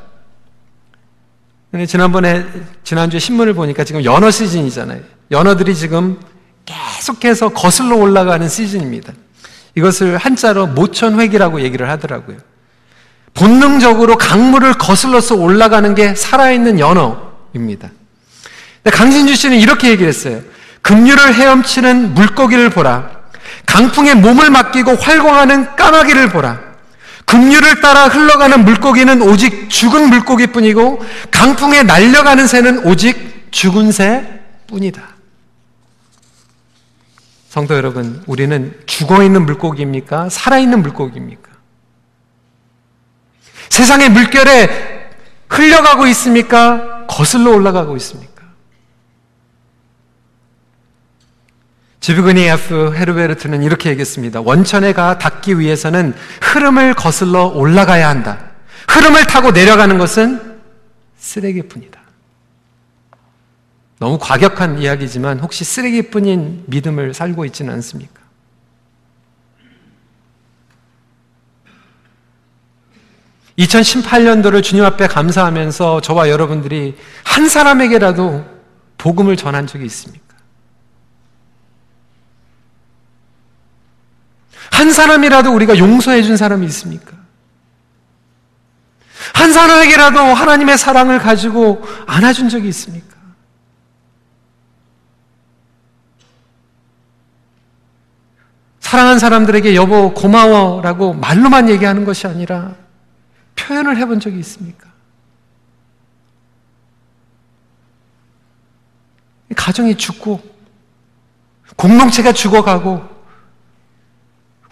지난번에, 1.86 2.44
지난주에 2.84 3.18
신문을 3.18 3.54
보니까 3.54 3.82
지금 3.82 4.04
연어 4.04 4.30
시즌이잖아요. 4.30 5.00
연어들이 5.32 5.74
지금 5.74 6.18
계속해서 6.64 7.48
거슬러 7.48 7.96
올라가는 7.96 8.48
시즌입니다. 8.48 9.12
이것을 9.74 10.16
한자로 10.16 10.68
모천획이라고 10.68 11.62
얘기를 11.62 11.88
하더라고요. 11.90 12.36
본능적으로 13.34 14.16
강물을 14.16 14.74
거슬러서 14.74 15.34
올라가는 15.34 15.94
게 15.94 16.14
살아있는 16.14 16.78
연어입니다. 16.78 17.90
강진주 18.84 19.34
씨는 19.34 19.58
이렇게 19.58 19.90
얘기를 19.90 20.08
했어요. 20.08 20.40
급류를 20.82 21.34
헤엄치는 21.34 22.14
물고기를 22.14 22.70
보라. 22.70 23.10
강풍에 23.66 24.14
몸을 24.14 24.50
맡기고 24.50 24.94
활공하는 24.94 25.74
까마귀를 25.74 26.28
보라. 26.28 26.73
급류를 27.24 27.80
따라 27.80 28.06
흘러가는 28.08 28.64
물고기는 28.64 29.22
오직 29.22 29.70
죽은 29.70 30.08
물고기뿐이고 30.10 31.04
강풍에 31.30 31.82
날려가는 31.82 32.46
새는 32.46 32.86
오직 32.86 33.48
죽은 33.50 33.92
새뿐이다. 33.92 35.14
성도 37.48 37.76
여러분, 37.76 38.22
우리는 38.26 38.74
죽어 38.86 39.22
있는 39.22 39.46
물고기입니까? 39.46 40.28
살아 40.28 40.58
있는 40.58 40.82
물고기입니까? 40.82 41.50
세상의 43.68 44.10
물결에 44.10 45.10
흘려가고 45.48 46.06
있습니까? 46.08 47.06
거슬러 47.06 47.52
올라가고 47.52 47.96
있습니까? 47.96 48.33
지브그니아프 52.04 52.92
헤르베르트는 52.94 53.62
이렇게 53.62 53.88
얘기했습니다. 53.88 54.42
원천에 54.42 54.92
가 54.92 55.16
닿기 55.16 55.58
위해서는 55.58 56.12
흐름을 56.42 56.92
거슬러 56.92 57.46
올라가야 57.46 58.06
한다. 58.06 58.50
흐름을 58.88 59.26
타고 59.26 59.52
내려가는 59.52 59.96
것은 59.96 60.60
쓰레기뿐이다. 61.16 61.98
너무 64.00 64.18
과격한 64.20 64.80
이야기지만 64.80 65.40
혹시 65.40 65.64
쓰레기뿐인 65.64 66.64
믿음을 66.66 67.14
살고 67.14 67.46
있지는 67.46 67.72
않습니까? 67.72 68.20
(2018년도를) 73.58 74.62
주님 74.62 74.84
앞에 74.84 75.06
감사하면서 75.06 76.02
저와 76.02 76.28
여러분들이 76.28 76.98
한 77.22 77.48
사람에게라도 77.48 78.44
복음을 78.98 79.38
전한 79.38 79.66
적이 79.66 79.86
있습니까? 79.86 80.33
한 84.74 84.92
사람이라도 84.92 85.54
우리가 85.54 85.78
용서해 85.78 86.22
준 86.24 86.36
사람이 86.36 86.66
있습니까? 86.66 87.12
한 89.32 89.52
사람에게라도 89.52 90.18
하나님의 90.18 90.76
사랑을 90.76 91.20
가지고 91.20 91.84
안아준 92.06 92.48
적이 92.48 92.68
있습니까? 92.68 93.14
사랑한 98.80 99.20
사람들에게 99.20 99.76
여보 99.76 100.12
고마워라고 100.12 101.14
말로만 101.14 101.68
얘기하는 101.68 102.04
것이 102.04 102.26
아니라 102.26 102.74
표현을 103.54 103.96
해본 103.96 104.18
적이 104.18 104.40
있습니까? 104.40 104.92
가정이 109.54 109.96
죽고 109.96 110.42
공동체가 111.76 112.32
죽어가고 112.32 113.13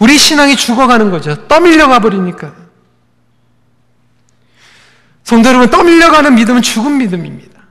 우리 0.03 0.19
신앙이 0.19 0.57
죽어가는 0.57 1.13
거죠. 1.13 1.47
떠밀려가 1.47 2.01
버리니까. 2.01 2.53
성도 5.23 5.49
여러분, 5.49 5.71
떠밀려가는 5.71 6.35
믿음은 6.35 6.61
죽은 6.61 6.99
믿음입니다. 6.99 7.63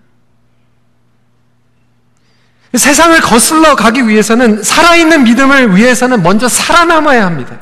세상을 2.73 3.19
거슬러 3.19 3.75
가기 3.75 4.07
위해서는 4.07 4.63
살아있는 4.63 5.25
믿음을 5.25 5.75
위해서는 5.75 6.23
먼저 6.23 6.47
살아남아야 6.47 7.25
합니다. 7.25 7.59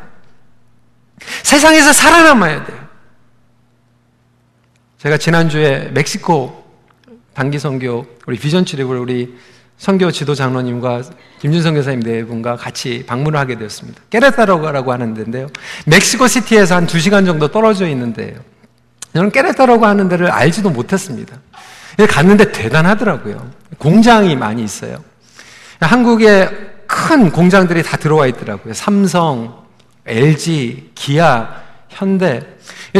세상에서 1.42 1.92
살아남아야 1.92 2.64
돼요. 2.64 2.88
제가 5.00 5.18
지난주에 5.18 5.90
멕시코 5.96 6.64
단기 7.34 7.58
선교 7.58 8.06
우리 8.28 8.38
비전 8.38 8.66
출입을 8.66 9.00
우리 9.00 9.36
선교 9.80 10.12
지도 10.12 10.36
장로님과 10.36 11.04
김준성 11.40 11.74
교사님 11.74 12.02
네 12.02 12.26
분과 12.26 12.58
같이 12.58 13.06
방문을 13.08 13.40
하게 13.40 13.58
되었습니다. 13.58 14.02
깨레타로가라고 14.10 14.92
하는 14.92 15.14
데인데요. 15.14 15.48
멕시코 15.86 16.28
시티에서 16.28 16.76
한두 16.76 17.00
시간 17.00 17.26
정도 17.26 17.48
떨어져 17.48 17.88
있는데요. 17.88 18.36
저는 19.14 19.32
깨레타로가 19.32 19.88
하는 19.88 20.10
데를 20.10 20.30
알지도 20.30 20.70
못했습니다. 20.70 21.38
갔는데 22.10 22.52
대단하더라고요. 22.52 23.50
공장이 23.78 24.36
많이 24.36 24.64
있어요. 24.64 25.02
한국에 25.80 26.50
큰 26.86 27.32
공장들이 27.32 27.82
다 27.82 27.96
들어와 27.96 28.28
있더라고요. 28.28 28.74
삼성, 28.74 29.64
LG, 30.06 30.92
기아, 30.94 31.48
현대. 31.88 32.42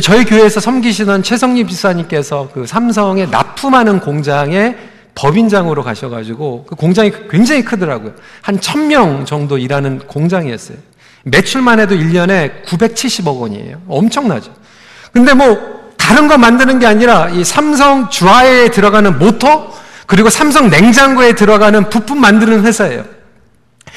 저희 0.02 0.24
교회에서 0.24 0.62
섬기시던 0.62 1.24
최성립 1.24 1.70
지사님께서 1.70 2.50
그 2.54 2.66
삼성에 2.66 3.26
납품하는 3.26 4.00
공장에 4.00 4.78
법인장으로 5.20 5.84
가셔가지고 5.84 6.66
그 6.70 6.76
공장이 6.76 7.12
굉장히 7.30 7.64
크더라고요. 7.64 8.14
한 8.42 8.60
천 8.60 8.88
명 8.88 9.26
정도 9.26 9.58
일하는 9.58 10.00
공장이었어요. 10.00 10.78
매출만 11.24 11.80
해도 11.82 11.96
1년에 11.96 12.64
970억 12.66 13.40
원이에요. 13.42 13.82
엄청나죠. 13.90 14.54
근데 15.12 15.34
뭐 15.34 15.58
다른 15.98 16.28
거 16.30 16.38
만드는 16.38 16.80
게 16.80 16.86
아니라 16.88 17.28
이 17.30 17.44
삼성 17.44 18.10
주화에 18.10 18.72
들어가는 18.72 19.20
모터 19.20 19.74
그리고 20.08 20.30
삼성 20.30 20.70
냉장고에 20.70 21.34
들어가는 21.34 21.90
부품 21.90 22.22
만드는 22.22 22.64
회사예요. 22.66 23.04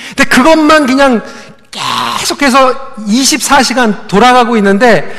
근데 0.09 0.25
그것만 0.25 0.87
그냥 0.87 1.23
계속해서 1.71 2.95
24시간 2.97 4.09
돌아가고 4.09 4.57
있는데 4.57 5.11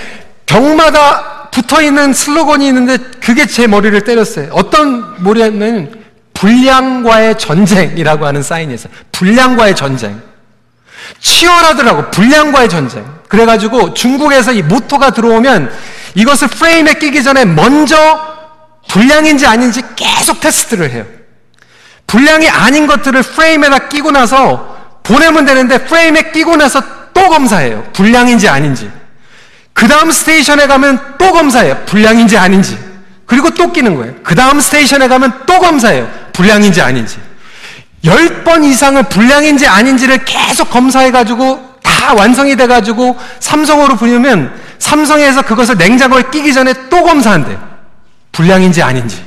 병마다 0.46 1.33
붙어 1.54 1.84
있는 1.84 2.14
슬로건이 2.14 2.68
있는데 2.68 2.98
그게 3.24 3.46
제 3.46 3.68
머리를 3.68 4.02
때렸어요. 4.02 4.50
어떤 4.54 5.24
머리냐면 5.24 6.04
불량과의 6.34 7.38
전쟁이라고 7.38 8.26
하는 8.26 8.42
사인이 8.42 8.74
있어요. 8.74 8.92
불량과의 9.12 9.76
전쟁. 9.76 10.20
치열하더라고. 11.20 12.10
불량과의 12.10 12.70
전쟁. 12.70 13.06
그래가지고 13.28 13.94
중국에서 13.94 14.52
이 14.52 14.64
모토가 14.64 15.12
들어오면 15.12 15.72
이것을 16.16 16.48
프레임에 16.48 16.96
끼기 16.96 17.24
전에 17.24 17.46
먼저 17.46 17.96
불량인지 18.90 19.46
아닌지 19.46 19.84
계속 19.96 20.40
테스트를 20.40 20.90
해요. 20.90 21.06
불량이 22.08 22.50
아닌 22.50 22.88
것들을 22.88 23.22
프레임에다 23.22 23.90
끼고 23.90 24.10
나서 24.10 24.76
보내면 25.04 25.46
되는데 25.46 25.86
프레임에 25.86 26.32
끼고 26.32 26.56
나서 26.56 26.82
또 27.14 27.30
검사해요. 27.30 27.84
불량인지 27.94 28.50
아닌지. 28.50 29.03
그 29.74 29.88
다음 29.88 30.12
station에 30.12 30.68
가면 30.68 31.16
또 31.18 31.32
검사해요. 31.32 31.84
불량인지 31.86 32.38
아닌지. 32.38 32.78
그리고 33.26 33.50
또 33.52 33.72
끼는 33.72 33.96
거예요. 33.96 34.14
그 34.24 34.36
다음 34.36 34.60
station에 34.60 35.08
가면 35.08 35.44
또 35.46 35.60
검사해요. 35.60 36.10
불량인지 36.34 36.82
아닌지. 36.82 37.18
열번 38.04 38.64
이상을 38.64 39.02
불량인지 39.04 39.68
아닌지를 39.68 40.26
계속 40.26 40.70
검사해가지고 40.70 41.74
다 41.82 42.14
완성이 42.14 42.56
돼가지고 42.56 43.18
삼성으로 43.40 43.96
부르면 43.96 44.54
삼성에서 44.80 45.44
그것을 45.44 45.78
냉장고에 45.78 46.24
끼기 46.32 46.54
전에 46.54 46.74
또 46.90 47.04
검사한대요. 47.04 47.58
불량인지 48.32 48.84
아닌지. 48.84 49.24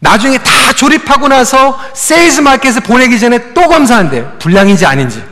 나중에 0.00 0.38
다 0.38 0.72
조립하고 0.74 1.28
나서 1.28 1.78
sales 1.94 2.40
market에 2.40 2.80
보내기 2.80 3.18
전에 3.18 3.52
또 3.52 3.68
검사한대요. 3.68 4.36
불량인지 4.38 4.86
아닌지. 4.86 5.22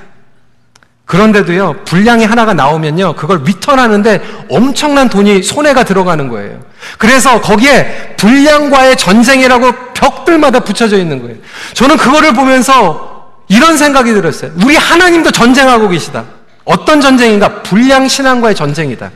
그런데도요, 1.07 1.85
분량이 1.85 2.25
하나가 2.25 2.53
나오면요, 2.53 3.15
그걸 3.15 3.43
리턴하는데 3.45 4.47
엄청난 4.51 5.09
돈이 5.09 5.43
손해가 5.43 5.85
들어가는 5.85 6.29
거예요. 6.29 6.61
그래서 6.99 7.41
거기에 7.41 8.15
분량과의 8.17 8.97
전쟁이라고 8.97 9.73
벽들마다 9.95 10.61
붙여져 10.61 10.99
있는 10.99 11.23
거예요. 11.23 11.37
저는 11.75 11.97
그거를 11.97 12.33
보면서 12.33 13.31
이런 13.49 13.77
생각이 13.77 14.13
들었어요. 14.13 14.51
우리 14.65 14.77
하나님도 14.77 15.31
전쟁하고 15.31 15.89
계시다. 15.89 16.25
어떤 16.65 17.01
전쟁인가? 17.01 17.63
불량 17.63 18.09
신앙과의 18.09 18.57
전쟁이다. 18.57 19.13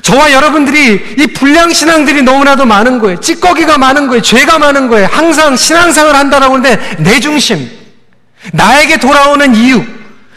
저와 0.00 0.32
여러분들이 0.32 1.14
이 1.18 1.26
불량 1.34 1.70
신앙들이 1.70 2.22
너무나도 2.22 2.64
많은 2.64 2.98
거예요. 2.98 3.20
찌꺼기가 3.20 3.76
많은 3.76 4.06
거예요. 4.06 4.22
죄가 4.22 4.58
많은 4.58 4.88
거예요. 4.88 5.06
항상 5.12 5.54
신앙생활 5.54 6.14
한다라고 6.14 6.54
하는데 6.54 6.96
내 7.02 7.20
중심, 7.20 7.68
나에게 8.54 8.96
돌아오는 8.96 9.54
이유, 9.54 9.84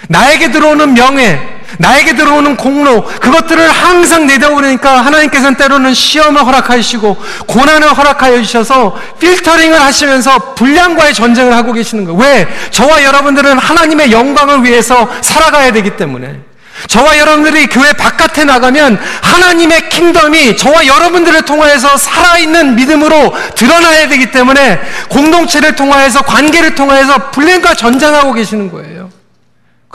나에게 0.08 0.52
들어오는 0.52 0.94
명예, 0.94 1.39
나에게 1.78 2.15
들어오는 2.15 2.56
공로, 2.56 3.04
그것들을 3.04 3.70
항상 3.70 4.28
내다보니까 4.28 5.06
하나님께서는 5.06 5.56
때로는 5.56 5.94
시험을 5.94 6.46
허락하시고 6.46 7.18
고난을 7.48 7.98
허락하여 7.98 8.41
주셔서 8.41 8.98
필터링을 9.20 9.82
하시면서 9.82 10.54
불량과의 10.56 11.13
전쟁을 11.13 11.54
하고 11.56 11.74
계시는 11.74 12.06
거예요. 12.06 12.20
왜? 12.20 12.48
저와 12.72 13.04
여러분들은 13.04 13.58
하나님의 13.58 14.12
영광을 14.12 14.63
위해서 14.63 15.10
살아가야 15.22 15.72
되기 15.72 15.98
때문에. 15.98 16.39
저와 16.88 17.18
여러분들이 17.18 17.68
교회 17.68 17.94
바깥에 17.94 18.44
나가면 18.44 19.00
하나님의 19.22 19.89
킹덤이 19.89 20.58
저와 20.58 20.86
여러분들을 20.86 21.41
통하여서 21.44 21.98
살아있는 21.98 22.76
믿음으로 22.76 23.34
드러나야 23.56 24.10
되기 24.10 24.30
때문에 24.30 24.82
공동체를 25.10 25.76
통하여서 25.76 26.22
관계를 26.24 26.76
통하여서 26.76 27.32
불량과 27.32 27.74
전쟁하고 27.76 28.34
계시는 28.34 28.72
거예요. 28.72 29.05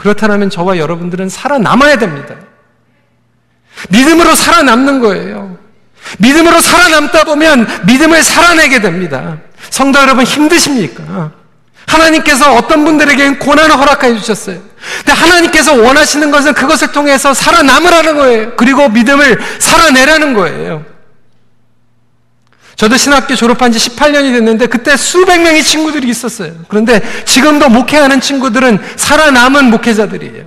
그렇다면 0.01 0.49
저와 0.49 0.77
여러분들은 0.77 1.29
살아남아야 1.29 1.99
됩니다. 1.99 2.33
믿음으로 3.89 4.33
살아남는 4.33 4.99
거예요. 4.99 5.57
믿음으로 6.17 6.59
살아남다 6.59 7.23
보면 7.25 7.67
믿음을 7.85 8.23
살아내게 8.23 8.81
됩니다. 8.81 9.37
성도 9.69 9.99
여러분 9.99 10.23
힘드십니까? 10.25 11.31
하나님께서 11.87 12.55
어떤 12.55 12.83
분들에게 12.83 13.37
고난을 13.37 13.77
허락해 13.77 14.17
주셨어요. 14.17 14.59
근데 14.97 15.11
하나님께서 15.11 15.75
원하시는 15.75 16.31
것은 16.31 16.53
그것을 16.55 16.91
통해서 16.91 17.35
살아남으라는 17.35 18.15
거예요. 18.15 18.55
그리고 18.55 18.89
믿음을 18.89 19.39
살아내라는 19.59 20.33
거예요. 20.33 20.83
저도 22.81 22.97
신학교 22.97 23.35
졸업한 23.35 23.71
지 23.71 23.77
18년이 23.77 24.33
됐는데 24.33 24.65
그때 24.65 24.97
수백 24.97 25.39
명의 25.43 25.61
친구들이 25.61 26.09
있었어요. 26.09 26.51
그런데 26.67 26.99
지금도 27.25 27.69
목회하는 27.69 28.19
친구들은 28.19 28.79
살아남은 28.95 29.69
목회자들이에요. 29.69 30.45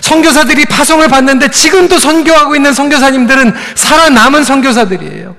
선교사들이 0.00 0.64
파송을 0.64 1.08
받는데 1.08 1.50
지금도 1.50 1.98
선교하고 1.98 2.56
있는 2.56 2.72
선교사님들은 2.72 3.52
살아남은 3.74 4.42
선교사들이에요. 4.42 5.36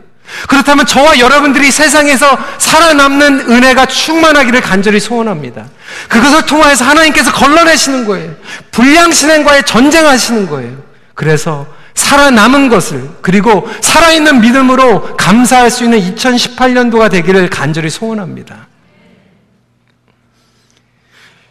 그렇다면 0.48 0.86
저와 0.86 1.18
여러분들이 1.18 1.72
세상에서 1.72 2.38
살아남는 2.60 3.50
은혜가 3.50 3.88
충만하기를 3.88 4.62
간절히 4.62 5.00
소원합니다. 5.00 5.66
그것을 6.08 6.46
통하여서 6.46 6.86
하나님께서 6.86 7.32
걸러내시는 7.32 8.06
거예요. 8.06 8.36
불량신앙과의 8.70 9.64
전쟁하시는 9.66 10.48
거예요. 10.48 10.84
그래서 11.16 11.66
살아남은 11.94 12.70
것을 12.70 13.10
그리고 13.22 13.68
살아있는 13.82 14.42
믿음으로 14.42 15.18
감사할 15.18 15.70
수 15.70 15.84
있는 15.84 16.00
2018년도가 16.00 17.10
되기를 17.12 17.50
간절히 17.50 17.90
소원합니다. 17.90 18.68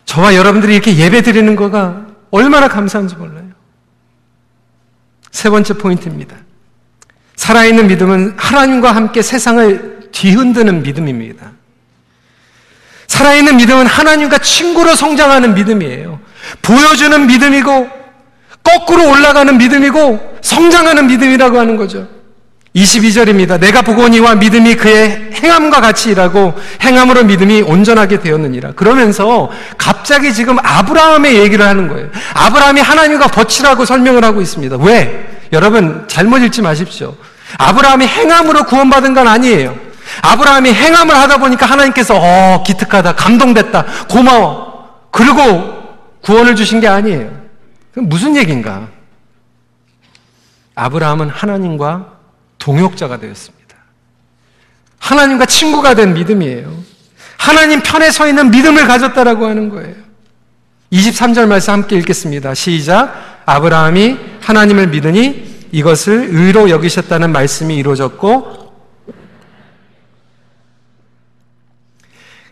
저와 0.06 0.34
여러분들이 0.34 0.74
이렇게 0.74 0.96
예배 0.96 1.22
드리는 1.22 1.54
거가 1.54 2.06
얼마나 2.30 2.68
감사한지 2.68 3.14
몰라요. 3.16 3.50
세 5.30 5.50
번째 5.50 5.74
포인트입니다. 5.74 6.36
살아있는 7.36 7.86
믿음은 7.86 8.34
하나님과 8.36 8.92
함께 8.92 9.22
세상을 9.22 10.10
뒤흔드는 10.12 10.82
믿음입니다. 10.82 11.52
살아있는 13.06 13.56
믿음은 13.56 13.86
하나님과 13.86 14.38
친구로 14.38 14.94
성장하는 14.94 15.54
믿음이에요. 15.54 16.20
보여주는 16.62 17.26
믿음이고, 17.26 17.99
거꾸로 18.62 19.10
올라가는 19.10 19.56
믿음이고, 19.56 20.38
성장하는 20.42 21.06
믿음이라고 21.06 21.58
하는 21.58 21.76
거죠. 21.76 22.06
22절입니다. 22.74 23.58
내가 23.58 23.82
보거니와 23.82 24.36
믿음이 24.36 24.76
그의 24.76 25.30
행함과 25.34 25.80
같이 25.80 26.10
일하고 26.10 26.54
행함으로 26.82 27.24
믿음이 27.24 27.62
온전하게 27.62 28.20
되었느니라. 28.20 28.72
그러면서 28.72 29.50
갑자기 29.76 30.32
지금 30.32 30.56
아브라함의 30.62 31.36
얘기를 31.36 31.66
하는 31.66 31.88
거예요. 31.88 32.08
아브라함이 32.34 32.80
하나님과 32.80 33.28
버치라고 33.28 33.84
설명을 33.84 34.24
하고 34.24 34.40
있습니다. 34.40 34.76
왜? 34.76 35.40
여러분 35.52 36.04
잘못 36.06 36.38
읽지 36.38 36.62
마십시오. 36.62 37.16
아브라함이 37.58 38.06
행함으로 38.06 38.64
구원받은 38.64 39.14
건 39.14 39.26
아니에요. 39.26 39.74
아브라함이 40.22 40.72
행함을 40.72 41.14
하다 41.14 41.38
보니까 41.38 41.66
하나님께서 41.66 42.14
어 42.16 42.62
기특하다 42.64 43.14
감동됐다 43.14 43.84
고마워 44.08 45.08
그리고 45.10 45.80
구원을 46.22 46.54
주신 46.54 46.78
게 46.80 46.86
아니에요. 46.86 47.39
그럼 47.92 48.08
무슨 48.08 48.36
얘기인가? 48.36 48.88
아브라함은 50.74 51.28
하나님과 51.28 52.18
동역자가 52.58 53.18
되었습니다. 53.18 53.76
하나님과 54.98 55.46
친구가 55.46 55.94
된 55.94 56.14
믿음이에요. 56.14 56.72
하나님 57.36 57.82
편에 57.82 58.10
서 58.10 58.28
있는 58.28 58.50
믿음을 58.50 58.86
가졌다라고 58.86 59.46
하는 59.46 59.70
거예요. 59.70 59.94
23절 60.92 61.46
말씀 61.46 61.72
함께 61.72 61.96
읽겠습니다. 61.96 62.54
시작. 62.54 63.42
아브라함이 63.46 64.16
하나님을 64.40 64.88
믿으니 64.88 65.68
이것을 65.72 66.28
의로 66.30 66.68
여기셨다는 66.68 67.32
말씀이 67.32 67.76
이루어졌고 67.76 68.59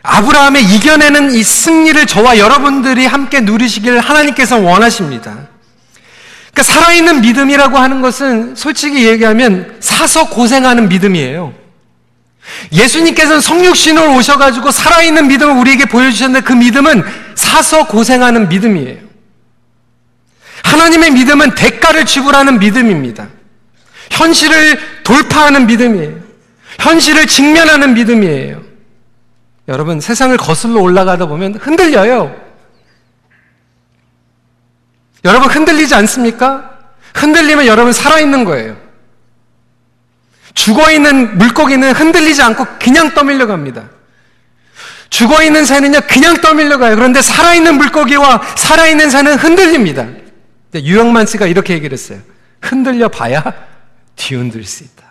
아브라함의 0.09 0.63
이겨내는 0.63 1.31
이 1.31 1.43
승리를 1.43 2.05
저와 2.07 2.39
여러분들이 2.39 3.05
함께 3.05 3.41
누리시기를 3.41 3.99
하나님께서 3.99 4.57
원하십니다. 4.57 5.47
그러니까 6.51 6.63
살아있는 6.63 7.21
믿음이라고 7.21 7.77
하는 7.77 8.01
것은 8.01 8.55
솔직히 8.55 9.05
얘기하면 9.07 9.77
사서 9.79 10.29
고생하는 10.29 10.89
믿음이에요. 10.89 11.53
예수님께서는 12.71 13.41
성육신으로 13.41 14.15
오셔가지고 14.15 14.71
살아있는 14.71 15.27
믿음을 15.27 15.55
우리에게 15.55 15.85
보여주셨는데 15.85 16.43
그 16.43 16.53
믿음은 16.53 17.03
사서 17.35 17.85
고생하는 17.85 18.49
믿음이에요. 18.49 18.97
하나님의 20.63 21.11
믿음은 21.11 21.53
대가를 21.53 22.05
지불하는 22.05 22.59
믿음입니다. 22.59 23.27
현실을 24.09 24.79
돌파하는 25.03 25.67
믿음이에요. 25.67 26.15
현실을 26.79 27.27
직면하는 27.27 27.93
믿음이에요. 27.93 28.68
여러분, 29.69 30.01
세상을 30.01 30.35
거슬러 30.35 30.81
올라가다 30.81 31.27
보면 31.27 31.55
흔들려요. 31.55 32.35
여러분, 35.23 35.49
흔들리지 35.49 35.93
않습니까? 35.95 36.77
흔들리면 37.13 37.67
여러분 37.67 37.93
살아있는 37.93 38.45
거예요. 38.45 38.77
죽어있는 40.55 41.37
물고기는 41.37 41.91
흔들리지 41.93 42.41
않고 42.41 42.65
그냥 42.81 43.13
떠밀려 43.13 43.45
갑니다. 43.45 43.89
죽어있는 45.09 45.65
새는요, 45.65 46.01
그냥 46.07 46.41
떠밀려 46.41 46.77
가요. 46.77 46.95
그런데 46.95 47.21
살아있는 47.21 47.77
물고기와 47.77 48.41
살아있는 48.57 49.09
새는 49.09 49.37
흔들립니다. 49.37 50.07
유영만 50.73 51.25
씨가 51.25 51.45
이렇게 51.45 51.73
얘기를 51.73 51.93
했어요. 51.93 52.19
흔들려 52.61 53.07
봐야 53.07 53.43
뒤흔들 54.15 54.63
수 54.63 54.83
있다. 54.83 55.08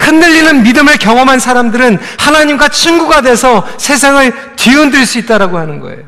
흔들리는 0.00 0.62
믿음을 0.62 0.96
경험한 0.96 1.38
사람들은 1.38 1.98
하나님과 2.18 2.68
친구가 2.68 3.22
돼서 3.22 3.66
세상을 3.78 4.56
뒤흔들 4.56 5.04
수 5.06 5.18
있다라고 5.18 5.58
하는 5.58 5.80
거예요. 5.80 6.06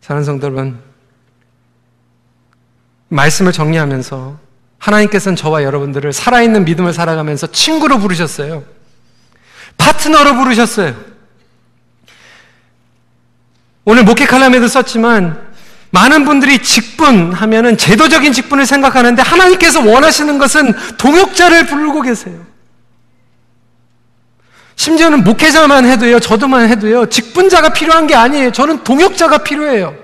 사랑하는 0.00 0.24
성도 0.24 0.46
여러분, 0.46 0.80
말씀을 3.08 3.52
정리하면서 3.52 4.38
하나님께서는 4.78 5.36
저와 5.36 5.62
여러분들을 5.62 6.12
살아있는 6.12 6.64
믿음을 6.64 6.92
살아가면서 6.92 7.46
친구로 7.48 7.98
부르셨어요. 7.98 8.64
파트너로 9.78 10.34
부르셨어요. 10.36 10.96
오늘 13.84 14.04
목회 14.04 14.26
칼럼에도 14.26 14.68
썼지만 14.68 15.51
많은 15.92 16.24
분들이 16.24 16.58
직분 16.62 17.34
하면은 17.34 17.76
제도적인 17.76 18.32
직분을 18.32 18.64
생각하는데 18.64 19.20
하나님께서 19.20 19.84
원하시는 19.84 20.38
것은 20.38 20.72
동역자를 20.96 21.66
부르고 21.66 22.00
계세요. 22.00 22.44
심지어는 24.74 25.22
목회자만 25.22 25.84
해도요, 25.84 26.18
저도만 26.18 26.68
해도요, 26.68 27.10
직분자가 27.10 27.74
필요한 27.74 28.06
게 28.06 28.14
아니에요. 28.14 28.52
저는 28.52 28.84
동역자가 28.84 29.38
필요해요. 29.38 29.94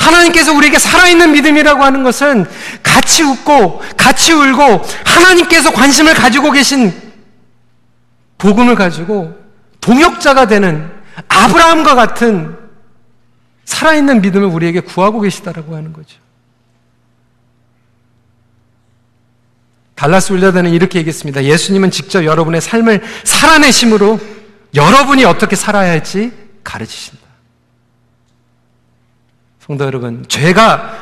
하나님께서 0.00 0.54
우리에게 0.54 0.78
살아있는 0.78 1.32
믿음이라고 1.32 1.84
하는 1.84 2.02
것은 2.02 2.46
같이 2.82 3.22
웃고, 3.22 3.82
같이 3.98 4.32
울고, 4.32 4.82
하나님께서 5.04 5.72
관심을 5.72 6.14
가지고 6.14 6.52
계신 6.52 6.92
복음을 8.38 8.74
가지고 8.76 9.36
동역자가 9.82 10.46
되는 10.46 10.90
아브라함과 11.28 11.94
같은 11.94 12.67
살아있는 13.68 14.22
믿음을 14.22 14.48
우리에게 14.48 14.80
구하고 14.80 15.20
계시다라고 15.20 15.76
하는 15.76 15.92
거죠. 15.92 16.16
달라스 19.94 20.32
윌라드는 20.32 20.70
이렇게 20.70 20.98
얘기했습니다. 21.00 21.44
예수님은 21.44 21.90
직접 21.90 22.24
여러분의 22.24 22.62
삶을 22.62 23.02
살아내심으로 23.24 24.18
여러분이 24.74 25.24
어떻게 25.24 25.54
살아야 25.54 25.90
할지 25.90 26.32
가르치신다. 26.64 27.20
성도 29.60 29.84
여러분, 29.84 30.24
죄가 30.28 30.96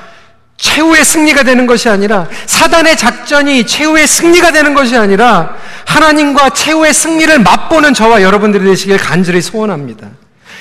최후의 0.56 1.04
승리가 1.04 1.44
되는 1.44 1.66
것이 1.66 1.88
아니라 1.88 2.28
사단의 2.46 2.96
작전이 2.96 3.64
최후의 3.64 4.08
승리가 4.08 4.50
되는 4.50 4.74
것이 4.74 4.96
아니라 4.96 5.54
하나님과 5.86 6.50
최후의 6.50 6.92
승리를 6.92 7.38
맛보는 7.38 7.94
저와 7.94 8.22
여러분들이 8.22 8.64
되시길 8.64 8.96
간절히 8.96 9.40
소원합니다. 9.40 10.10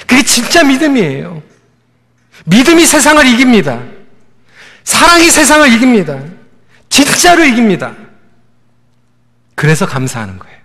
그게 0.05 0.21
진짜 0.23 0.63
믿음이에요. 0.63 1.54
믿음이 2.45 2.85
세상을 2.85 3.25
이깁니다. 3.27 3.81
사랑이 4.83 5.29
세상을 5.29 5.71
이깁니다. 5.73 6.19
진짜로 6.89 7.43
이깁니다. 7.43 7.93
그래서 9.55 9.85
감사하는 9.85 10.37
거예요. 10.39 10.55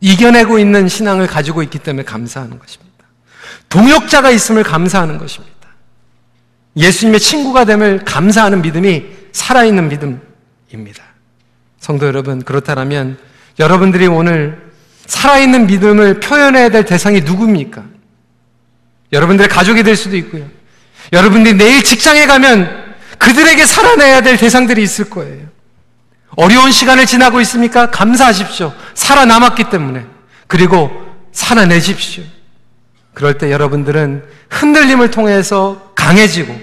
이겨내고 0.00 0.58
있는 0.58 0.88
신앙을 0.88 1.26
가지고 1.26 1.62
있기 1.62 1.78
때문에 1.78 2.04
감사하는 2.04 2.58
것입니다. 2.58 2.92
동역자가 3.68 4.30
있음을 4.30 4.62
감사하는 4.62 5.18
것입니다. 5.18 5.52
예수님의 6.76 7.20
친구가 7.20 7.64
됨을 7.66 8.04
감사하는 8.04 8.62
믿음이 8.62 9.04
살아있는 9.32 9.88
믿음입니다. 9.88 11.04
성도 11.78 12.06
여러분, 12.06 12.42
그렇다면 12.42 13.18
여러분들이 13.58 14.06
오늘 14.06 14.72
살아있는 15.06 15.66
믿음을 15.66 16.20
표현해야 16.20 16.70
될 16.70 16.84
대상이 16.84 17.20
누굽니까? 17.20 17.84
여러분들의 19.12 19.48
가족이 19.48 19.82
될 19.82 19.96
수도 19.96 20.16
있고요. 20.16 20.48
여러분들이 21.12 21.56
내일 21.56 21.82
직장에 21.82 22.26
가면 22.26 22.94
그들에게 23.18 23.64
살아내야 23.66 24.22
될 24.22 24.36
대상들이 24.36 24.82
있을 24.82 25.10
거예요. 25.10 25.46
어려운 26.36 26.72
시간을 26.72 27.06
지나고 27.06 27.40
있습니까? 27.42 27.90
감사하십시오. 27.90 28.72
살아남았기 28.94 29.64
때문에. 29.64 30.06
그리고 30.46 30.90
살아내십시오. 31.32 32.24
그럴 33.14 33.36
때 33.36 33.52
여러분들은 33.52 34.24
흔들림을 34.48 35.10
통해서 35.10 35.92
강해지고 35.94 36.58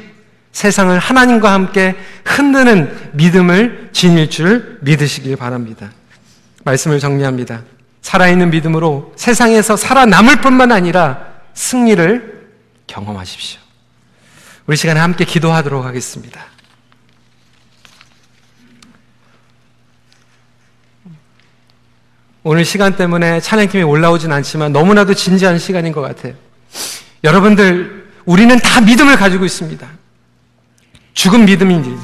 세상을 0.52 0.98
하나님과 0.98 1.54
함께 1.54 1.96
흔드는 2.26 3.12
믿음을 3.14 3.90
지닐 3.94 4.30
줄 4.30 4.80
믿으시길 4.82 5.36
바랍니다. 5.36 5.92
말씀을 6.66 7.00
정리합니다. 7.00 7.62
살아있는 8.02 8.50
믿음으로 8.50 9.14
세상에서 9.16 9.78
살아남을 9.78 10.42
뿐만 10.42 10.72
아니라 10.72 11.20
승리를 11.54 12.39
경험하십시오. 12.90 13.60
우리 14.66 14.76
시간에 14.76 15.00
함께 15.00 15.24
기도하도록 15.24 15.86
하겠습니다. 15.86 16.42
오늘 22.44 22.66
시간 22.66 22.96
때문에 22.96 23.42
찬양팀이 23.42 23.84
올라오진 23.84 24.32
않지만 24.32 24.72
너무나도 24.72 25.14
진지한 25.14 25.60
시간인 25.60 25.94
것 25.94 26.02
같아요. 26.02 26.34
여러분들, 27.24 28.10
우리는 28.26 28.58
다 28.60 28.82
믿음을 28.82 29.18
가지고 29.18 29.46
있습니다. 29.46 29.88
죽은 31.14 31.46
믿음인지, 31.46 31.96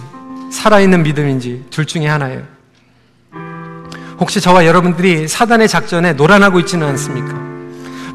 살아있는 0.52 1.04
믿음인지, 1.04 1.66
둘 1.70 1.86
중에 1.86 2.08
하나예요. 2.08 2.46
혹시 4.20 4.40
저와 4.40 4.66
여러분들이 4.66 5.28
사단의 5.28 5.68
작전에 5.68 6.14
노란하고 6.14 6.60
있지는 6.60 6.88
않습니까? 6.90 7.34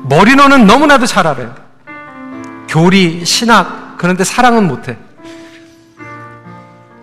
머리로는 0.04 0.66
너무나도 0.66 1.06
잘 1.06 1.26
알아요. 1.26 1.54
교리, 2.70 3.24
신학, 3.24 3.98
그런데 3.98 4.22
사랑은 4.22 4.68
못해. 4.68 4.96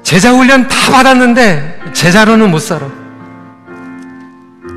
제자 0.01 0.33
훈련 0.33 0.65
다 0.69 0.91
받았는데, 0.93 1.91
제자로는 1.93 2.49
못 2.49 2.59
살아. 2.59 2.89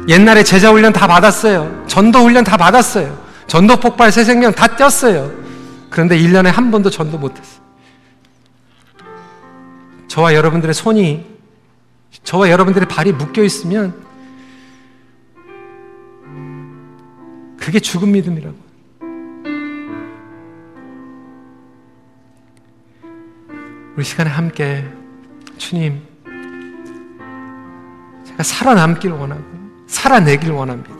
옛날에 0.09 0.43
제자 0.43 0.73
훈련 0.73 0.93
다 0.93 1.07
받았어요. 1.07 1.85
전도 1.87 2.19
훈련 2.19 2.43
다 2.43 2.57
받았어요. 2.57 3.17
전도 3.47 3.79
폭발 3.79 4.11
새 4.11 4.25
생명 4.25 4.53
다 4.53 4.67
뛰었어요. 4.67 5.31
그런데 5.91 6.19
1년에 6.19 6.47
한 6.47 6.73
번도 6.73 6.91
전도 6.91 7.19
못 7.19 7.39
했어요. 7.39 7.61
저와 10.09 10.35
여러분들의 10.35 10.75
손이, 10.75 11.25
저와 12.25 12.51
여러분들의 12.51 12.89
발이 12.89 13.13
묶여 13.13 13.45
있으면 13.45 13.95
그게 17.61 17.79
죽은 17.79 18.11
믿음이라고. 18.11 18.70
우리 24.01 24.07
시간에 24.07 24.31
함께 24.31 24.83
주님, 25.59 26.01
제가 28.25 28.43
살아남길 28.43 29.11
원하고 29.11 29.43
살아내길 29.89 30.53
원합니다. 30.53 30.97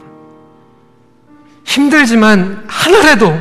힘들지만 1.63 2.63
하늘에도 2.67 3.33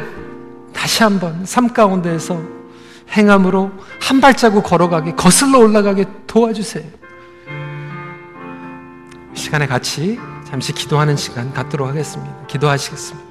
다시 0.73 1.03
한번 1.03 1.45
삶 1.45 1.75
가운데에서 1.75 2.41
행함으로 3.11 3.71
한 4.01 4.23
발자국 4.23 4.65
걸어가게 4.65 5.13
거슬러 5.13 5.59
올라가게 5.59 6.07
도와주세요. 6.27 6.87
시간에 9.35 9.67
같이 9.67 10.19
잠시 10.47 10.73
기도하는 10.73 11.17
시간 11.17 11.53
갖도록 11.53 11.87
하겠습니다. 11.87 12.47
기도하시겠습니다. 12.47 13.30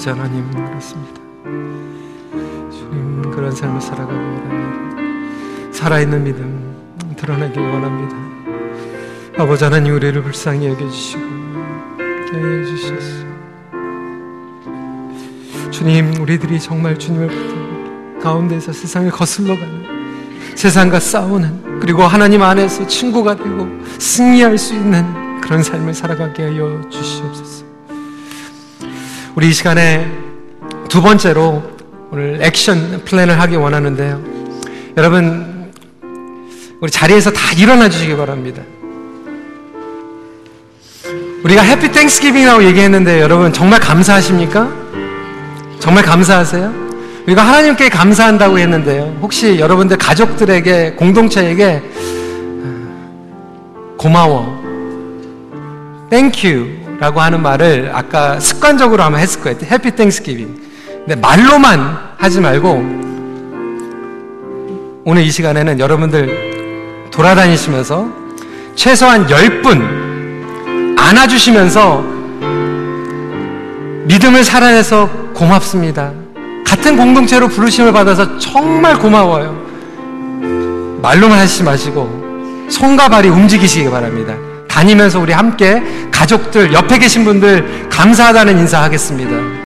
아버지 0.00 0.08
하나님 0.08 0.50
그렇습니다. 0.50 1.20
주님 2.70 3.30
그런 3.30 3.52
삶을 3.52 3.82
살아가기 3.82 4.16
원합니다. 4.16 5.72
살아있는 5.72 6.24
믿음 6.24 6.74
드러나길 7.18 7.60
원합니다. 7.60 8.16
아버지 9.36 9.62
하나님 9.62 9.94
우리를 9.96 10.22
불쌍히 10.22 10.68
여겨주시고 10.68 11.22
여겨주셨소 12.32 13.26
주님 15.70 16.18
우리들이 16.22 16.58
정말 16.58 16.98
주님을 16.98 17.26
붙들고 17.26 18.20
가운데서 18.20 18.72
세상을 18.72 19.10
거슬러가는 19.10 20.54
세상과 20.54 20.98
싸우는 20.98 21.78
그리고 21.78 22.04
하나님 22.04 22.40
안에서 22.40 22.86
친구가 22.86 23.36
되고 23.36 23.68
승리할 23.98 24.56
수 24.56 24.72
있는 24.72 25.40
그런 25.42 25.62
삶을 25.62 25.92
살아가게 25.92 26.44
하여 26.44 26.80
주시옵소서. 26.88 27.59
우리 29.36 29.50
이 29.50 29.52
시간에 29.52 30.10
두 30.88 31.00
번째로 31.02 31.62
오늘 32.10 32.40
action 32.42 33.02
plan을 33.04 33.40
하기 33.40 33.54
원하는데요. 33.54 34.20
여러분, 34.96 35.70
우리 36.80 36.90
자리에서 36.90 37.30
다 37.30 37.52
일어나 37.56 37.88
주시기 37.88 38.16
바랍니다. 38.16 38.60
우리가 41.44 41.62
Happy 41.62 41.92
Thanksgiving이라고 41.92 42.64
얘기했는데 42.64 43.20
여러분 43.20 43.52
정말 43.52 43.78
감사하십니까? 43.80 44.68
정말 45.78 46.02
감사하세요? 46.04 46.90
우리가 47.26 47.42
하나님께 47.42 47.88
감사한다고 47.88 48.58
했는데요. 48.58 49.18
혹시 49.22 49.58
여러분들 49.60 49.96
가족들에게 49.96 50.94
공동체에게 50.94 51.82
고마워, 53.96 54.58
Thank 56.10 56.53
you 56.53 56.79
라고 57.00 57.20
하는 57.20 57.42
말을 57.42 57.90
아까 57.94 58.38
습관적으로 58.38 59.02
아마 59.02 59.16
했을 59.16 59.40
거예요. 59.40 59.58
Happy 59.64 59.92
Thanksgiving. 59.92 60.60
근데 61.06 61.16
말로만 61.16 61.98
하지 62.18 62.40
말고 62.40 62.70
오늘 65.06 65.22
이 65.22 65.30
시간에는 65.30 65.80
여러분들 65.80 67.08
돌아다니시면서 67.10 68.06
최소한 68.74 69.26
10분 69.26 70.98
안아주시면서 70.98 72.04
믿음을 74.04 74.44
살아내서 74.44 75.08
고맙습니다. 75.34 76.12
같은 76.66 76.98
공동체로 76.98 77.48
부르심을 77.48 77.92
받아서 77.92 78.38
정말 78.38 78.98
고마워요. 78.98 79.58
말로만 81.00 81.38
하시지 81.38 81.62
마시고 81.62 82.68
손과 82.68 83.08
발이 83.08 83.30
움직이시기 83.30 83.88
바랍니다. 83.88 84.49
다니면서 84.70 85.18
우리 85.18 85.32
함께 85.32 85.82
가족들, 86.12 86.72
옆에 86.72 86.98
계신 86.98 87.24
분들 87.24 87.88
감사하다는 87.90 88.58
인사하겠습니다. 88.60 89.49